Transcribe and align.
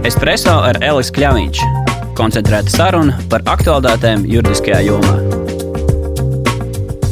Espreso 0.00 0.54
ar 0.64 0.78
Elisu 0.80 1.12
Kļāviņš. 1.12 1.58
Koncentrēta 2.16 2.72
saruna 2.72 3.18
par 3.28 3.42
aktuālitātēm 3.52 4.22
juridiskajā 4.24 4.78
jomā. 4.86 5.12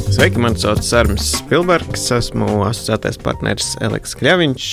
Sveiki, 0.09 0.41
mani 0.41 0.57
sauc 0.57 0.81
Sārms 0.87 1.27
Spilbergs, 1.37 2.07
esmu 2.17 2.63
asociētais 2.65 3.21
partneris 3.21 3.75
Eliks 3.85 4.17
Kļaviņš. 4.17 4.71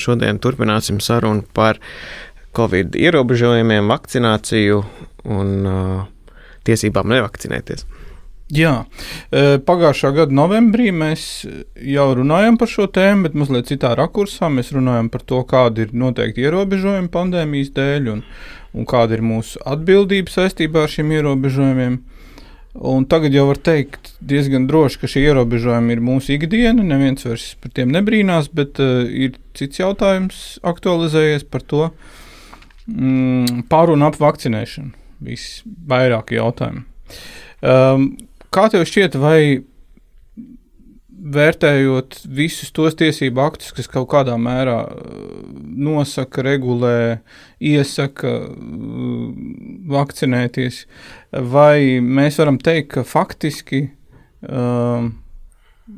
Šodien 0.00 0.40
turpināsim 0.40 1.02
sarunu 1.04 1.44
par 1.52 1.76
Covid 2.56 2.96
ierobežojumiem, 2.96 3.84
vakcināciju 3.92 4.80
un 5.36 5.52
tiesībām 6.64 7.12
nevakcinēties. 7.12 7.84
Jā, 8.52 8.72
pagājušā 9.64 10.10
gada 10.12 10.34
novembrī 10.36 10.90
mēs 10.92 11.22
jau 11.88 12.08
runājām 12.18 12.58
par 12.60 12.68
šo 12.68 12.84
tēmu, 12.92 13.24
bet 13.24 13.36
mazliet 13.40 13.70
citā 13.70 13.94
rakursā. 13.96 14.50
Mēs 14.52 14.74
runājam 14.76 15.08
par 15.12 15.22
to, 15.24 15.38
kādi 15.48 15.86
ir 15.86 15.94
noteikti 15.96 16.44
ierobežojumi 16.44 17.08
pandēmijas 17.14 17.70
dēļ 17.78 18.10
un, 18.12 18.18
un 18.76 18.88
kāda 18.88 19.16
ir 19.16 19.22
mūsu 19.24 19.62
atbildība 19.64 20.34
saistībā 20.34 20.84
ar 20.84 20.92
šiem 20.92 21.14
ierobežojumiem. 21.16 21.96
Un 22.92 23.04
tagad 23.08 23.34
jau 23.36 23.46
var 23.50 23.58
teikt 23.60 24.14
diezgan 24.20 24.64
droši, 24.68 25.00
ka 25.00 25.08
šie 25.14 25.26
ierobežojumi 25.30 25.92
ir 25.96 26.02
mūsu 26.04 26.34
ikdiena. 26.36 26.84
Neviens 26.84 27.24
vairs 27.24 27.50
par 27.60 27.72
tiem 27.76 27.92
nebrīnās, 27.92 28.48
bet 28.52 28.80
uh, 28.80 29.04
ir 29.08 29.36
cits 29.56 29.80
jautājums 29.80 30.42
aktualizējies 30.64 31.44
par 31.52 31.64
to 31.68 31.86
mm, 32.88 33.64
pār 33.72 33.92
un 33.92 34.04
ap 34.08 34.20
vakcinēšanu. 34.20 34.92
Visvairāk 35.24 36.32
jautājumu. 36.36 36.84
Um, 37.62 38.08
Kā 38.52 38.66
tev 38.72 38.84
šķiet, 38.88 39.16
vai 39.16 39.62
vērtējot 41.32 42.18
visus 42.34 42.72
tos 42.74 42.96
tiesību 42.98 43.40
aktus, 43.44 43.70
kas 43.76 43.88
kaut 43.90 44.08
kādā 44.12 44.34
mērā 44.40 44.78
uh, 44.90 45.22
nosaka, 45.62 46.42
regulē, 46.44 47.22
iesaka 47.62 48.34
uh, 48.48 49.30
vakcinēties, 49.92 50.82
vai 51.54 52.02
mēs 52.02 52.40
varam 52.42 52.58
teikt, 52.60 52.90
ka 52.96 53.06
faktiski 53.06 53.86
um, 54.48 55.12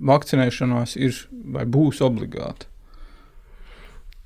vakcinēšanās 0.05 0.97
ir 1.01 1.19
vai 1.55 1.65
būs 1.65 2.05
obligāta? 2.05 2.69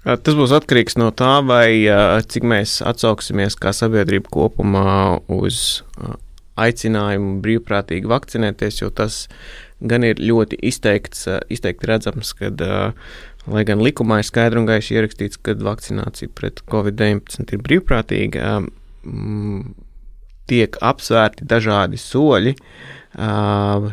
Tas 0.09 0.37
būs 0.39 0.55
atkarīgs 0.55 0.97
no 0.97 1.11
tā, 1.13 1.41
vai 1.45 1.85
cik 2.31 2.45
mēs 2.47 2.79
atsauksimies 2.87 3.59
kā 3.61 3.75
sabiedrība 3.77 4.31
kopumā 4.33 5.19
uz 5.35 5.83
aicinājumu 6.65 7.39
brīvprātīgi 7.45 8.11
vakcinēties, 8.11 8.83
jo 8.83 8.91
tas 8.91 9.27
gan 9.79 10.05
ir 10.07 10.19
ļoti 10.19 10.59
izteikts, 10.71 11.27
izteikti 11.55 11.87
redzams, 11.91 12.33
kad, 12.39 12.63
lai 13.49 13.65
gan 13.69 13.83
likumā 13.85 14.21
ir 14.23 14.27
skaidri 14.27 14.63
un 14.63 14.67
gaiši 14.69 14.99
ierakstīts, 14.99 15.41
ka 15.43 15.55
vakcinācija 15.63 16.33
pret 16.35 16.65
covid-19 16.71 17.55
ir 17.55 17.63
brīvprātīga, 17.67 18.57
tiek 20.49 20.81
apsvērti 20.83 21.47
dažādi 21.49 22.01
soļi. 22.01 22.57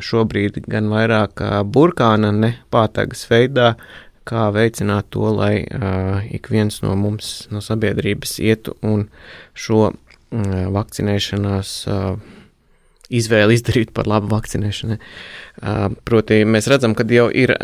Šobrīd 0.06 0.66
gan 0.70 0.90
vairāk 0.92 1.40
burkāna, 1.72 2.32
ne 2.36 2.52
pātagas 2.74 3.24
veidā, 3.30 3.76
kā 4.26 4.48
veicināt 4.54 5.12
to, 5.14 5.30
lai 5.38 5.62
ik 6.34 6.50
viens 6.52 6.82
no 6.84 6.96
mums, 7.00 7.46
no 7.54 7.62
sabiedrības, 7.64 8.40
ietu 8.42 8.74
un 8.86 9.06
šo 9.54 9.94
vakcinēšanās 10.76 11.76
izvēli 13.10 13.58
izdarīt 13.58 13.94
par 13.96 14.10
labu 14.10 14.32
vakcinēšanai. 14.34 14.98
Proti, 16.08 16.42
mēs 16.50 16.70
redzam, 16.72 16.96
ka 16.98 17.06
jau 17.10 17.28
ir 17.34 17.56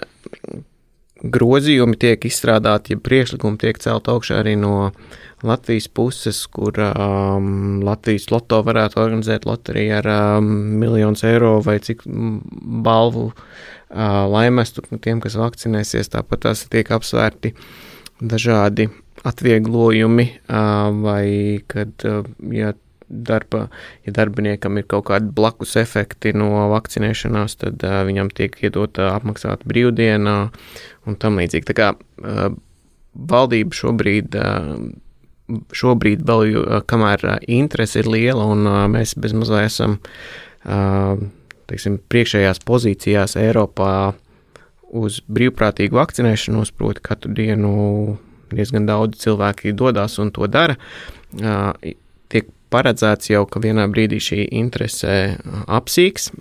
grozījumi 1.22 1.98
tiek 2.02 2.26
izstrādāti, 2.26 2.96
ja 2.96 3.02
priekšlikumi 3.02 3.60
tiek 3.62 3.80
celt 3.82 4.10
augšā 4.10 4.42
arī 4.42 4.56
no 4.60 4.92
Latvijas 5.46 5.88
puses, 5.90 6.44
kur 6.54 6.78
um, 6.78 7.82
Latvijas 7.86 8.28
loto 8.34 8.62
varētu 8.66 9.00
organizēt 9.02 9.48
loteriju 9.50 9.96
ar 9.98 10.10
um, 10.14 10.52
miljonus 10.82 11.24
eiro 11.26 11.56
vai 11.66 11.80
cik 11.82 12.04
balvu 12.86 13.32
uh, 13.32 13.36
laimestu 14.30 14.86
tiem, 15.02 15.22
kas 15.22 15.38
vakcinēsies. 15.42 16.12
Tāpat 16.14 16.46
tās 16.46 16.66
tiek 16.70 16.94
apsvērti 16.94 17.56
dažādi 18.22 18.90
atvieglojumi 19.26 20.28
uh, 20.30 20.94
vai 21.02 21.26
kad, 21.70 21.94
uh, 22.06 22.26
ja 22.54 22.74
darba, 23.12 23.66
ja 24.08 24.14
darbiniekam 24.16 24.80
ir 24.80 24.88
kaut 24.90 25.10
kādi 25.12 25.32
blakus 25.36 25.76
efekti 25.80 26.34
no 26.38 26.70
vakcinēšanās, 26.72 27.58
tad 27.62 27.84
uh, 27.86 28.02
viņam 28.08 28.32
tiek 28.36 28.56
iedota 28.64 29.12
apmaksāta 29.16 29.68
brīvdiena 29.70 30.36
un 31.06 31.20
tam 31.22 31.40
līdzīgi. 31.42 31.68
Tā 31.70 31.78
kā 31.78 31.94
uh, 31.96 32.44
valdība 33.14 33.82
šobrīd. 33.84 34.38
Uh, 34.40 34.92
Šobrīd 35.76 36.22
vēl, 36.24 36.54
uh, 36.56 36.78
kamēr 36.88 37.26
uh, 37.28 37.34
interese 37.52 38.00
ir 38.00 38.08
liela 38.08 38.46
un 38.48 38.62
uh, 38.70 38.86
mēs 38.88 39.18
bezmazliet 39.20 39.68
esam 39.68 39.98
uh, 40.00 41.20
teiksim, 41.68 41.98
priekšējās 42.08 42.62
pozīcijās 42.64 43.36
Eiropā 43.40 44.14
uz 44.96 45.22
brīvprātīgu 45.32 46.00
vakcinēšanos, 46.00 46.72
proti, 46.76 47.04
katru 47.04 47.34
dienu 47.36 47.74
diezgan 48.52 48.88
daudz 48.88 49.20
cilvēki 49.24 49.76
dodas 49.76 50.18
un 50.24 50.32
to 50.36 50.48
dara. 50.52 50.78
Uh, 51.36 51.72
paredzēts 52.72 53.32
jau, 53.32 53.46
ka 53.50 53.62
vienā 53.64 53.88
brīdī 53.92 54.22
šī 54.24 54.46
interese 54.62 55.18
uh, 55.36 55.62
apsīks. 55.80 56.32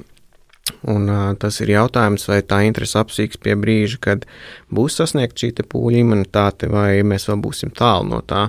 Un, 0.86 1.08
uh, 1.10 1.32
tas 1.40 1.58
ir 1.64 1.72
jautājums, 1.72 2.28
vai 2.30 2.40
tā 2.46 2.60
interese 2.66 3.00
apsīks 3.00 3.40
pie 3.42 3.56
brīža, 3.58 3.98
kad 4.04 4.28
būs 4.72 5.00
sasniegta 5.00 5.46
šī 5.46 5.66
pūļa 5.72 6.04
imunitāte, 6.04 6.70
vai 6.70 7.00
mēs 7.02 7.26
vēl 7.28 7.40
būsim 7.42 7.74
tālu 7.74 8.12
no 8.12 8.20
tā. 8.22 8.48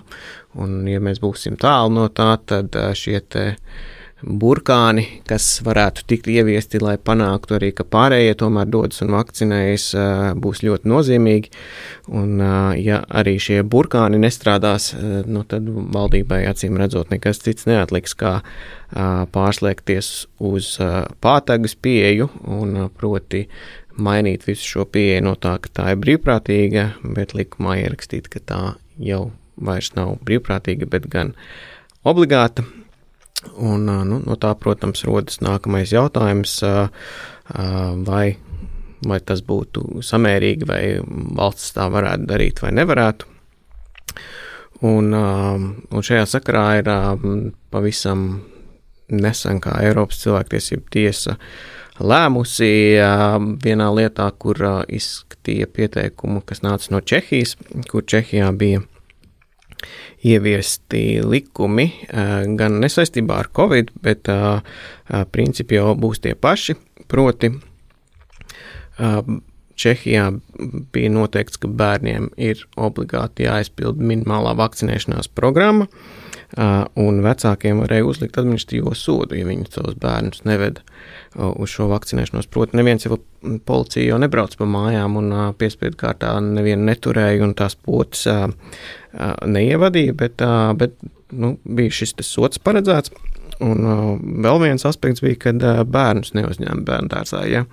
Un, 0.61 0.83
ja 0.87 0.99
mēs 1.03 1.21
būsim 1.23 1.57
tālu 1.59 1.95
no 1.95 2.11
tā, 2.13 2.35
tad 2.45 2.75
uh, 2.77 2.91
šie 2.97 3.19
te, 3.25 3.47
uh, 3.55 3.89
burkāni, 4.21 5.03
kas 5.27 5.45
varētu 5.65 6.05
tikt 6.09 6.29
ieviesti, 6.31 6.81
lai 6.83 6.95
panāktu 7.01 7.55
arī, 7.57 7.71
ka 7.75 7.85
pārējie 7.87 8.35
tomēr 8.39 8.69
dodas 8.69 9.01
un 9.03 9.13
vakcinējas, 9.15 9.87
būs 10.41 10.61
ļoti 10.65 10.91
nozīmīgi. 10.91 11.51
Un, 12.13 12.37
ja 12.79 13.01
arī 13.09 13.37
šie 13.41 13.61
burkāni 13.67 14.21
nestrādās, 14.21 14.91
nu, 15.25 15.43
tad 15.49 15.67
valdībai 15.67 16.43
acīm 16.51 16.77
redzot 16.81 17.13
nekas 17.13 17.41
cits 17.43 17.67
neatliks, 17.69 18.15
kā 18.17 18.39
pārslēgties 19.33 20.11
uz 20.51 20.73
pātagas 21.23 21.77
pieeju 21.79 22.29
un 22.51 22.89
proti 22.97 23.45
mainīt 24.01 24.45
visu 24.47 24.67
šo 24.75 24.85
pieeju 24.89 25.25
no 25.25 25.35
tā, 25.39 25.57
ka 25.61 25.71
tā 25.81 25.89
ir 25.93 26.01
brīvprātīga, 26.03 26.85
bet 27.15 27.35
likumā 27.37 27.79
ierakstīt, 27.83 28.29
ka 28.31 28.39
tā 28.39 28.61
jau 29.01 29.31
vairs 29.61 29.91
nav 29.97 30.17
brīvprātīga, 30.25 30.87
bet 30.89 31.09
gan 31.11 31.33
obligāta. 32.07 32.65
Un, 33.57 33.85
nu, 33.85 34.19
no 34.21 34.37
tā, 34.37 34.53
protams, 34.59 35.03
rodas 35.07 35.41
nākamais 35.41 35.91
jautājums, 35.93 36.59
vai, 38.05 38.25
vai 39.07 39.19
tas 39.25 39.41
būtu 39.45 40.03
samērīgi, 40.05 40.67
vai 40.69 40.81
valsts 41.37 41.73
tā 41.75 41.87
varētu 41.91 42.29
darīt 42.29 42.61
vai 42.61 42.71
nevarētu. 42.77 43.29
Un, 44.85 45.13
un 45.13 46.05
šajā 46.05 46.25
sakarā 46.29 46.65
ir 46.79 46.89
pavisam 47.73 48.25
nesen, 49.11 49.59
kā 49.61 49.75
Eiropas 49.83 50.21
cilvēktiesība 50.23 50.93
tiesa 50.93 51.35
lēmusi 52.01 52.71
vienā 53.61 53.89
lietā, 53.93 54.29
kur 54.41 54.57
izskatīja 54.89 55.69
pieteikumu, 55.69 56.41
kas 56.45 56.63
nāca 56.65 56.95
no 56.95 57.01
Čehijas, 57.01 57.57
kur 57.91 58.05
Čehijā 58.05 58.49
bija 58.57 58.81
ieviesti 60.27 61.21
likumi 61.25 61.87
gan 62.59 62.79
nesaistībā 62.83 63.39
ar 63.41 63.49
covid, 63.55 63.91
bet 64.03 64.29
principi 65.33 65.79
jau 65.79 65.95
būs 65.97 66.21
tie 66.23 66.35
paši. 66.35 66.77
Proti, 67.11 67.49
Čehijā 69.81 70.27
bija 70.93 71.09
noteikts, 71.09 71.57
ka 71.57 71.67
bērniem 71.67 72.29
ir 72.37 72.59
obligāti 72.77 73.47
jāizpild 73.47 73.97
minimālā 73.97 74.53
vakcinēšanās 74.59 75.31
programma, 75.33 75.87
un 76.57 77.21
vecākiem 77.23 77.79
varēja 77.79 78.07
uzlikt 78.07 78.37
administratīvo 78.41 78.91
sodu, 78.97 79.37
ja 79.39 79.47
viņi 79.47 79.69
savus 79.71 79.95
bērnus 80.01 80.43
neveda 80.43 80.83
uz 81.39 81.71
šo 81.71 81.87
vakcinēšanos. 81.91 82.49
Proti, 82.51 82.75
neviens 82.79 83.05
jau 83.05 83.17
policija 83.65 84.09
jau 84.09 84.19
nebrauc 84.19 84.57
pa 84.59 84.67
mājām 84.67 85.15
un 85.21 85.31
piespiedu 85.59 85.99
kārtā 86.01 86.33
nevienu 86.43 86.83
neturēja 86.89 87.45
un 87.45 87.55
tās 87.55 87.77
potes 87.79 88.27
neievadīja, 89.47 90.17
bet, 90.19 90.43
bet 90.81 90.97
nu, 91.31 91.55
bija 91.63 92.01
šis 92.01 92.17
sots 92.27 92.59
paredzēts. 92.59 93.13
Un 93.61 93.85
vēl 94.41 94.61
viens 94.63 94.85
aspekts 94.89 95.21
bija, 95.21 95.37
kad 95.47 95.63
bērnus 95.93 96.33
neuzņēma 96.33 96.83
bērnu 96.87 97.11
dārzā. 97.11 97.45
Ja? 97.47 97.65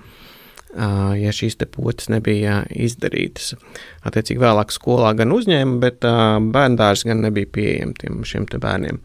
Ja 0.77 1.33
šīs 1.35 1.59
potes 1.73 2.11
nebija 2.13 2.63
izdarītas. 2.71 3.55
Attiecīgi 4.07 4.43
vēlāk 4.43 4.75
skolā 4.75 5.15
gan 5.19 5.33
uzņēma, 5.33 5.81
bet 5.83 6.05
bērndārs 6.05 7.07
gan 7.09 7.25
nebija 7.25 7.51
pieejams 7.55 8.01
tiem 8.03 8.23
šiem 8.29 8.49
bērniem. 8.53 9.03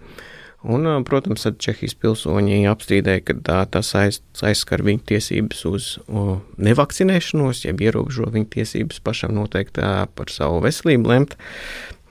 Un, 0.63 0.87
protams, 1.03 1.43
tad 1.43 1.57
Čehijas 1.59 1.91
pilsoņi 1.99 2.61
apstrīdēja, 2.71 3.23
ka 3.27 3.33
tā, 3.43 3.57
tas 3.67 3.89
aiz, 3.99 4.21
aizskar 4.47 4.79
viņu 4.87 5.01
tiesības 5.11 5.65
uz 5.67 5.87
o, 6.07 6.37
nevakcinēšanos, 6.55 7.65
jeb 7.65 7.83
ierobežo 7.83 8.29
viņu 8.31 8.47
tiesības 8.53 9.01
pašam 9.03 9.35
noteikt 9.35 9.81
par 10.15 10.31
savu 10.31 10.61
veselību 10.63 11.11
lemt. 11.11 11.35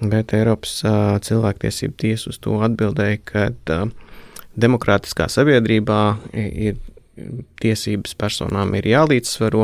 Bet 0.02 0.34
Eiropas 0.36 0.82
uh, 0.84 1.16
cilvēktiesība 1.24 1.96
tiesa 2.04 2.28
uz 2.32 2.40
to 2.44 2.58
atbildēja, 2.66 3.22
ka 3.24 3.48
uh, 3.72 3.88
demokrātiskā 4.58 5.30
sabiedrībā 5.32 6.00
ir 6.36 6.76
tiesības 7.62 8.14
personām 8.18 8.74
ir 8.78 8.84
jālīdzsvaro, 8.90 9.62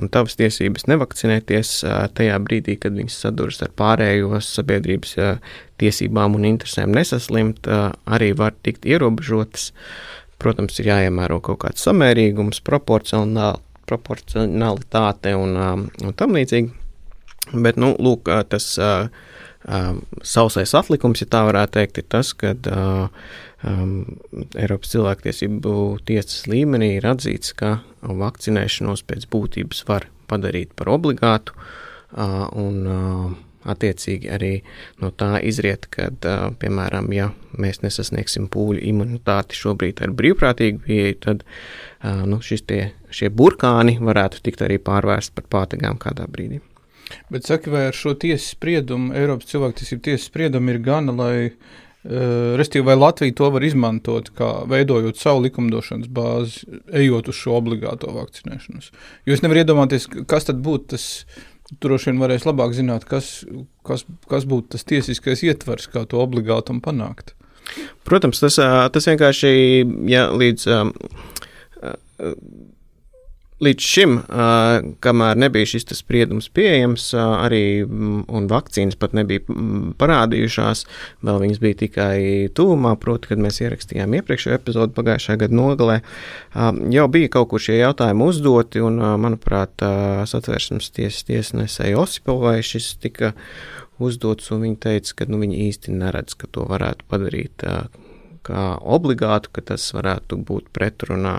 un 0.00 0.04
tavas 0.12 0.34
tiesības 0.40 0.86
nevakcinēties 0.90 1.68
tajā 2.16 2.36
brīdī, 2.44 2.74
kad 2.80 2.92
viņas 2.98 3.16
saduras 3.26 3.58
ar 3.64 3.70
pārējo 3.78 4.30
sabiedrības 4.42 5.12
tiesībām 5.82 6.30
un 6.38 6.42
interesēm 6.54 6.90
nesaslimt, 6.96 7.60
arī 8.04 8.30
var 8.38 8.52
tikt 8.66 8.82
ierobežotas. 8.88 9.64
Protams, 10.42 10.74
ir 10.82 10.86
jāiemēro 10.90 11.36
kaut 11.44 11.60
kāds 11.62 11.84
samērīgums, 11.86 12.58
proporcionalitāte 12.66 15.30
un, 15.38 15.50
un 15.56 16.10
tam 16.18 16.30
līdzīgi. 16.36 16.68
Bet, 17.54 17.74
nu, 17.80 17.88
lūk, 18.02 18.22
tas 18.50 18.66
sausais 20.24 20.74
atlikums, 20.76 21.20
ja 21.22 21.26
tā 21.30 21.40
varētu 21.46 21.72
teikt, 21.78 21.94
ir 22.02 22.06
tas, 22.12 22.28
ka 22.36 22.48
uh, 22.52 23.08
um, 23.66 23.94
Eiropas 24.54 24.92
cilvēktiesību 24.94 25.74
tiesas 26.08 26.44
līmenī 26.50 26.94
ir 26.98 27.08
atzīts, 27.08 27.54
ka 27.58 27.78
vakcinēšanos 28.04 29.04
pēc 29.08 29.26
būtības 29.32 29.84
var 29.88 30.08
padarīt 30.30 30.74
par 30.78 30.92
obligātu, 30.94 31.56
uh, 31.56 32.44
un 32.60 32.80
uh, 32.86 33.32
attiecīgi 33.64 34.28
arī 34.32 34.52
no 35.02 35.10
tā 35.10 35.38
izriet, 35.44 35.88
ka, 35.92 36.10
uh, 36.12 36.50
piemēram, 36.60 37.08
ja 37.16 37.30
mēs 37.60 37.80
nesasniegsim 37.84 38.50
pūļu 38.52 38.82
imunitāti 38.90 39.58
šobrīd 39.58 40.04
ar 40.04 40.12
brīvprātīgu 40.16 40.84
pieeju, 40.84 41.18
tad 41.24 41.44
uh, 41.46 42.24
nu, 42.28 42.40
tie, 42.44 42.82
šie 43.10 43.32
burkāni 43.32 43.98
varētu 44.02 44.44
tikt 44.44 44.64
arī 44.66 44.78
pārvērsti 44.82 45.36
par 45.40 45.50
pātagām 45.58 46.00
kādā 46.00 46.28
brīdī. 46.30 46.60
Bet 47.30 47.46
saki, 47.46 47.70
vai 47.72 47.86
ar 47.90 47.96
šo 47.96 48.14
tiesas 48.16 48.54
spriedumu, 48.54 49.12
Eiropas 49.16 49.50
cilvēktiesību 49.50 50.04
tiesas 50.06 50.28
spriedumu 50.30 50.72
ir 50.72 50.80
gana, 50.84 51.12
lai 51.12 51.36
Restīvi, 52.04 52.84
vai 52.84 52.98
Latvija 52.98 53.32
to 53.38 53.48
var 53.54 53.64
izmantot, 53.64 54.28
kā 54.36 54.50
veidojot 54.68 55.16
savu 55.16 55.46
likumdošanas 55.46 56.10
bāzi, 56.12 56.66
ejot 56.92 57.30
uz 57.32 57.38
šo 57.38 57.54
obligāto 57.56 58.12
vakcinēšanos? 58.12 58.90
Jo 59.24 59.36
es 59.36 59.40
nevaru 59.44 59.62
iedomāties, 59.62 60.04
kas 60.28 60.44
tad 60.50 60.60
būtu 60.64 60.92
tas, 60.92 61.06
tur 61.70 61.94
droši 61.94 62.10
vien 62.10 62.20
varēs 62.20 62.44
labāk 62.44 62.76
zināt, 62.76 63.06
kas, 63.08 63.30
kas, 63.88 64.04
kas 64.28 64.44
būtu 64.50 64.74
tas 64.76 64.84
tiesiskais 64.84 65.46
ietvers, 65.48 65.88
kā 65.88 66.04
to 66.04 66.20
obligātumu 66.20 66.84
panākt. 66.84 67.32
Protams, 68.04 68.42
tas, 68.44 68.60
tas 68.92 69.08
vienkārši, 69.08 69.54
ja 70.12 70.28
līdz. 70.28 70.68
Uh, 70.68 72.34
Līdz 73.64 73.86
šim, 73.86 74.16
kamēr 75.04 75.38
nebija 75.40 75.68
šis 75.70 75.86
spriedums 75.96 76.50
pieejams, 76.52 77.06
arī 77.16 77.84
un 77.84 78.48
vakcīnas 78.50 78.98
pat 79.00 79.14
nebija 79.16 79.44
parādījušās, 80.00 80.84
vēl 81.24 81.40
viņas 81.44 81.62
bija 81.62 81.78
tikai 81.84 82.16
tuvumā, 82.56 82.94
proti, 83.00 83.30
kad 83.30 83.40
mēs 83.40 83.62
ierakstījām 83.62 84.18
iepriekšējo 84.18 84.58
epizodu 84.58 84.96
pagājušā 84.98 85.38
gada 85.40 85.56
nogalē, 85.56 86.00
jau 86.96 87.06
bija 87.14 87.32
kaut 87.38 87.52
kur 87.54 87.64
šie 87.64 87.78
jautājumi 87.80 88.28
uzdoti, 88.28 88.84
un, 88.84 89.00
manuprāt, 89.22 89.86
satversmes 90.30 90.90
tiesas 90.94 91.24
tiesnesēja 91.30 92.00
Osipovai 92.04 92.58
šis 92.66 92.94
tika 93.00 93.32
uzdots, 94.02 94.50
un 94.52 94.66
viņi 94.66 94.80
teica, 94.88 95.20
ka 95.20 95.30
nu, 95.30 95.40
viņi 95.40 95.62
īsti 95.68 95.94
neredz, 95.94 96.36
ka 96.38 96.50
to 96.50 96.66
varētu 96.68 97.06
padarīt 97.08 97.64
kā 98.44 98.64
obligātu, 98.80 99.52
ka 99.54 99.64
tas 99.72 99.86
varētu 99.96 100.38
būt 100.44 100.68
pretrunā 100.74 101.38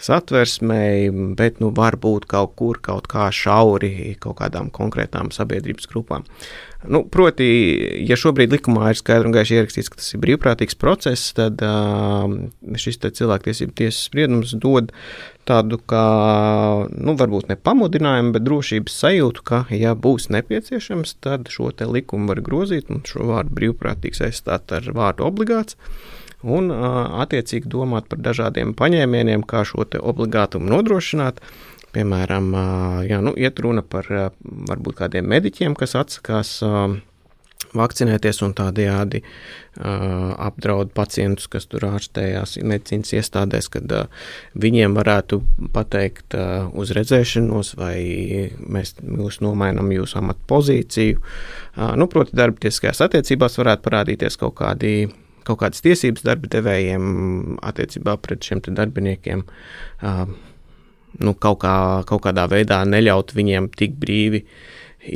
satversmei, 0.00 1.10
bet 1.36 1.60
nu, 1.62 1.70
varbūt 1.74 2.26
kaut 2.30 2.54
kur 2.58 2.80
kaut 2.82 3.08
kā 3.10 3.28
šauri 3.34 4.14
kaut 4.22 4.38
kādām 4.40 4.70
konkrētām 4.74 5.30
sabiedrības 5.34 5.88
grupām. 5.90 6.26
Nu, 6.82 7.04
proti, 7.06 7.46
ja 8.08 8.16
šobrīd 8.18 8.50
likumā 8.56 8.90
ir 8.90 8.98
skaidri 8.98 9.28
un 9.28 9.34
gaiši 9.36 9.60
ierakstīts, 9.60 9.90
ka 9.92 10.00
tas 10.00 10.08
ir 10.16 10.22
brīvprātīgs 10.24 10.78
process, 10.80 11.30
tad 11.36 11.62
šis 12.82 12.98
cilvēktiesību 13.04 13.76
tiesas 13.78 14.08
spriedums 14.08 14.56
dod 14.58 14.90
tādu 15.46 15.78
kā, 15.90 16.06
nu, 16.90 17.14
varbūt 17.18 17.52
ne 17.52 17.58
pamudinājumu, 17.58 18.34
bet 18.34 18.46
drošības 18.46 18.98
sajūtu, 19.04 19.44
ka, 19.46 19.62
ja 19.74 19.94
būs 19.94 20.26
nepieciešams, 20.34 21.14
tad 21.22 21.52
šo 21.54 21.70
likumu 21.86 22.32
var 22.32 22.42
grozīt 22.42 22.90
un 22.90 23.06
šo 23.06 23.30
vārdu 23.30 23.54
brīvprātīgs 23.60 24.24
aizstāt 24.26 24.74
ar 24.74 24.90
vārdu 24.96 25.26
obligāts 25.28 25.78
un 26.42 26.72
attiecīgi 26.72 27.70
domāt 27.70 28.08
par 28.10 28.22
dažādiem 28.24 28.74
paņēmieniem, 28.78 29.46
kā 29.46 29.64
šo 29.68 29.86
obligātumu 30.00 30.70
nodrošināt. 30.72 31.42
Piemēram, 31.92 32.52
jā, 33.04 33.18
nu, 33.20 33.34
iet 33.36 33.58
runa 33.60 33.82
par 33.84 34.06
varbūt 34.40 34.96
kādiem 35.02 35.26
mediķiem, 35.28 35.74
kas 35.76 35.92
atsakās 36.00 36.58
vakcinēties 37.76 38.42
un 38.44 38.52
tādējādi 38.56 39.22
apdraud 39.80 40.92
pacientus, 40.96 41.48
kas 41.52 41.68
tur 41.70 41.86
ārstējās 41.88 42.58
medicīnas 42.68 43.12
iestādēs, 43.16 43.70
kad 43.72 43.94
viņiem 44.60 44.96
varētu 44.98 45.40
pateikt 45.72 46.36
uz 46.36 46.92
redzēšanos, 46.96 47.74
vai 47.80 47.96
mēs 48.60 48.96
jūs 49.00 49.40
nomainām 49.44 49.92
jūsu 49.94 50.20
amatu 50.20 50.44
pozīciju. 50.52 51.22
Nu, 51.96 52.08
proti, 52.12 52.36
darbtieskajās 52.36 53.04
attiecībās 53.08 53.60
varētu 53.60 53.88
parādīties 53.88 54.40
kaut 54.40 54.58
kādi 54.60 55.08
kaut 55.46 55.60
kādas 55.62 55.84
tiesības 55.84 56.24
darba 56.26 56.50
devējiem 56.52 57.58
attiecībā 57.64 58.16
pret 58.22 58.44
šiem 58.46 58.62
darbiniekiem. 58.68 59.44
Nu, 61.22 61.34
kaut, 61.36 61.60
kā, 61.64 61.74
kaut 62.08 62.22
kādā 62.24 62.46
veidā 62.48 62.80
neļaut 62.88 63.34
viņiem 63.36 63.68
tik 63.76 63.98
brīvi 64.00 64.46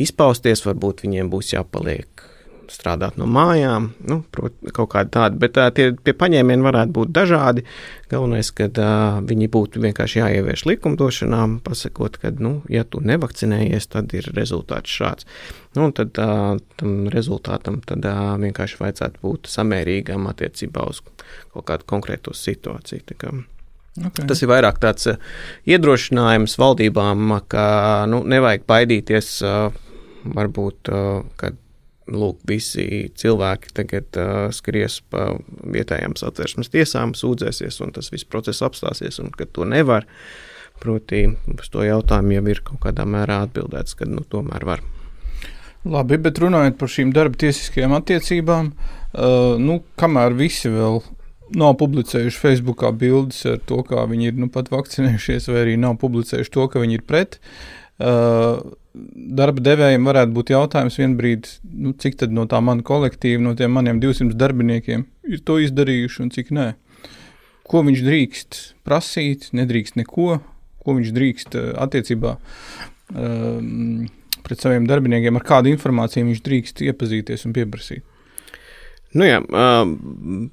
izpausties, 0.05 0.65
varbūt 0.67 1.07
viņiem 1.07 1.31
būs 1.33 1.55
jāpaliek 1.55 2.27
strādāt 2.75 3.19
no 3.21 3.27
mājām, 3.31 3.91
nu, 4.09 4.21
prot, 4.35 4.55
kaut 4.77 4.91
kāda 4.95 5.13
tāda, 5.17 5.39
bet 5.41 5.55
tā, 5.57 5.67
tie, 5.75 5.91
tie 5.95 6.15
paņēmieni 6.17 6.67
varētu 6.67 6.95
būt 6.97 7.13
dažādi. 7.17 7.65
Galvenais, 8.11 8.53
ka 8.55 8.69
uh, 8.71 9.19
viņi 9.27 9.49
būtu 9.53 9.83
vienkārši 9.83 10.21
jāievieš 10.21 10.67
likumdošanā, 10.71 11.43
pasakot, 11.67 12.19
ka, 12.23 12.31
nu, 12.43 12.61
ja 12.73 12.85
tu 12.87 13.03
nevakcinējies, 13.05 13.91
tad 13.93 14.15
ir 14.17 14.31
rezultāts 14.37 14.93
šāds. 14.93 15.29
Nu, 15.77 15.89
un 15.89 15.97
tad 15.97 16.19
uh, 16.23 16.57
tam 16.81 17.11
rezultātam 17.13 17.83
tad, 17.87 18.07
uh, 18.07 18.37
vienkārši 18.43 18.81
vajadzētu 18.81 19.23
būt 19.25 19.51
samērīgam 19.53 20.31
attiecībā 20.31 20.87
uz 20.91 21.03
kaut 21.03 21.67
kādu 21.69 21.91
konkrētu 21.97 22.35
situāciju. 22.37 23.05
Okay. 23.97 24.27
Tas 24.29 24.43
ir 24.45 24.51
vairāk 24.51 24.79
tāds 24.83 25.09
iedrošinājums 25.65 26.59
valdībām, 26.61 27.39
ka 27.49 27.65
nu, 28.11 28.21
nevajag 28.29 28.67
baidīties 28.69 29.31
varbūt, 30.37 30.91
kad 31.41 31.57
lūk, 32.13 32.41
visi 32.47 33.09
cilvēki 33.19 33.73
tagad 33.77 34.19
uh, 34.21 34.49
skries 34.55 35.01
pa 35.11 35.33
vietējām 35.67 36.17
satversmes 36.19 36.71
tiesām, 36.73 37.15
sūdzēsies, 37.19 37.81
un 37.85 37.95
tas 37.97 38.11
viss 38.13 38.29
process 38.29 38.63
apstāsies, 38.67 39.19
un 39.23 39.33
ka 39.35 39.49
to 39.51 39.67
nevar. 39.69 40.07
Proti, 40.77 41.25
uz 41.57 41.71
to 41.73 41.87
jautājumu 41.87 42.37
jau 42.37 42.45
ir 42.53 42.61
kaut 42.67 42.83
kādā 42.85 43.07
mērā 43.09 43.41
atbildēts, 43.47 43.97
ka 43.97 44.09
nu, 44.09 44.21
tomēr 44.29 44.67
var. 44.69 44.83
Labi, 45.87 46.19
bet 46.21 46.41
runājot 46.43 46.77
par 46.77 46.91
šīm 46.93 47.15
darba 47.17 47.39
tiesiskajām 47.41 47.95
attiecībām, 47.97 48.73
uh, 48.75 49.55
nu, 49.63 49.81
kamēr 49.99 50.37
visi 50.37 50.73
vēl 50.73 51.01
nav 51.57 51.77
publicējuši 51.81 52.43
Facebookā 52.43 52.91
bildes 52.99 53.45
ar 53.49 53.61
to, 53.65 53.81
kā 53.87 54.03
viņi 54.11 54.33
ir 54.33 54.39
nu, 54.43 54.51
pat 54.53 54.69
vakcinējušies, 54.75 55.49
vai 55.53 55.63
arī 55.63 55.77
nav 55.81 55.97
publicējuši 56.03 56.55
to, 56.59 56.69
ka 56.71 56.83
viņi 56.83 56.99
ir 57.01 57.07
pret. 57.07 57.39
Uh, 57.39 57.86
darba 57.97 59.63
devējiem 59.65 60.09
varētu 60.09 60.35
būt 60.37 60.53
jautājums 60.53 60.99
vienā 61.01 61.17
brīdī, 61.17 61.53
nu, 61.73 61.93
cik 61.97 62.27
no 62.33 62.47
tā 62.51 62.61
mana 62.65 62.85
kolektīva, 62.85 63.41
no 63.43 63.55
tiem 63.57 63.73
maniem 63.77 64.01
200 64.03 64.37
darbiniekiem 64.37 65.07
ir 65.29 65.41
to 65.45 65.59
izdarījuši 65.65 66.23
un 66.25 66.33
cik 66.35 66.53
nē. 66.57 66.67
Ko 67.67 67.83
viņš 67.87 68.03
drīkst 68.07 68.61
prasīt, 68.87 69.49
nedrīkst 69.57 69.97
neko, 69.99 70.37
ko 70.85 70.99
viņš 70.99 71.15
drīkst 71.17 71.57
uh, 71.59 71.73
attiecībā 71.83 72.37
um, 73.17 74.05
pret 74.47 74.63
saviem 74.63 74.87
darbiniekiem, 74.87 75.41
ar 75.41 75.47
kādu 75.47 75.73
informāciju 75.73 76.29
viņš 76.29 76.45
drīkst 76.47 76.85
iepazīties 76.87 77.49
un 77.49 77.57
pieprasīt. 77.57 78.05
Nu 79.17 79.25
jā, 79.25 79.39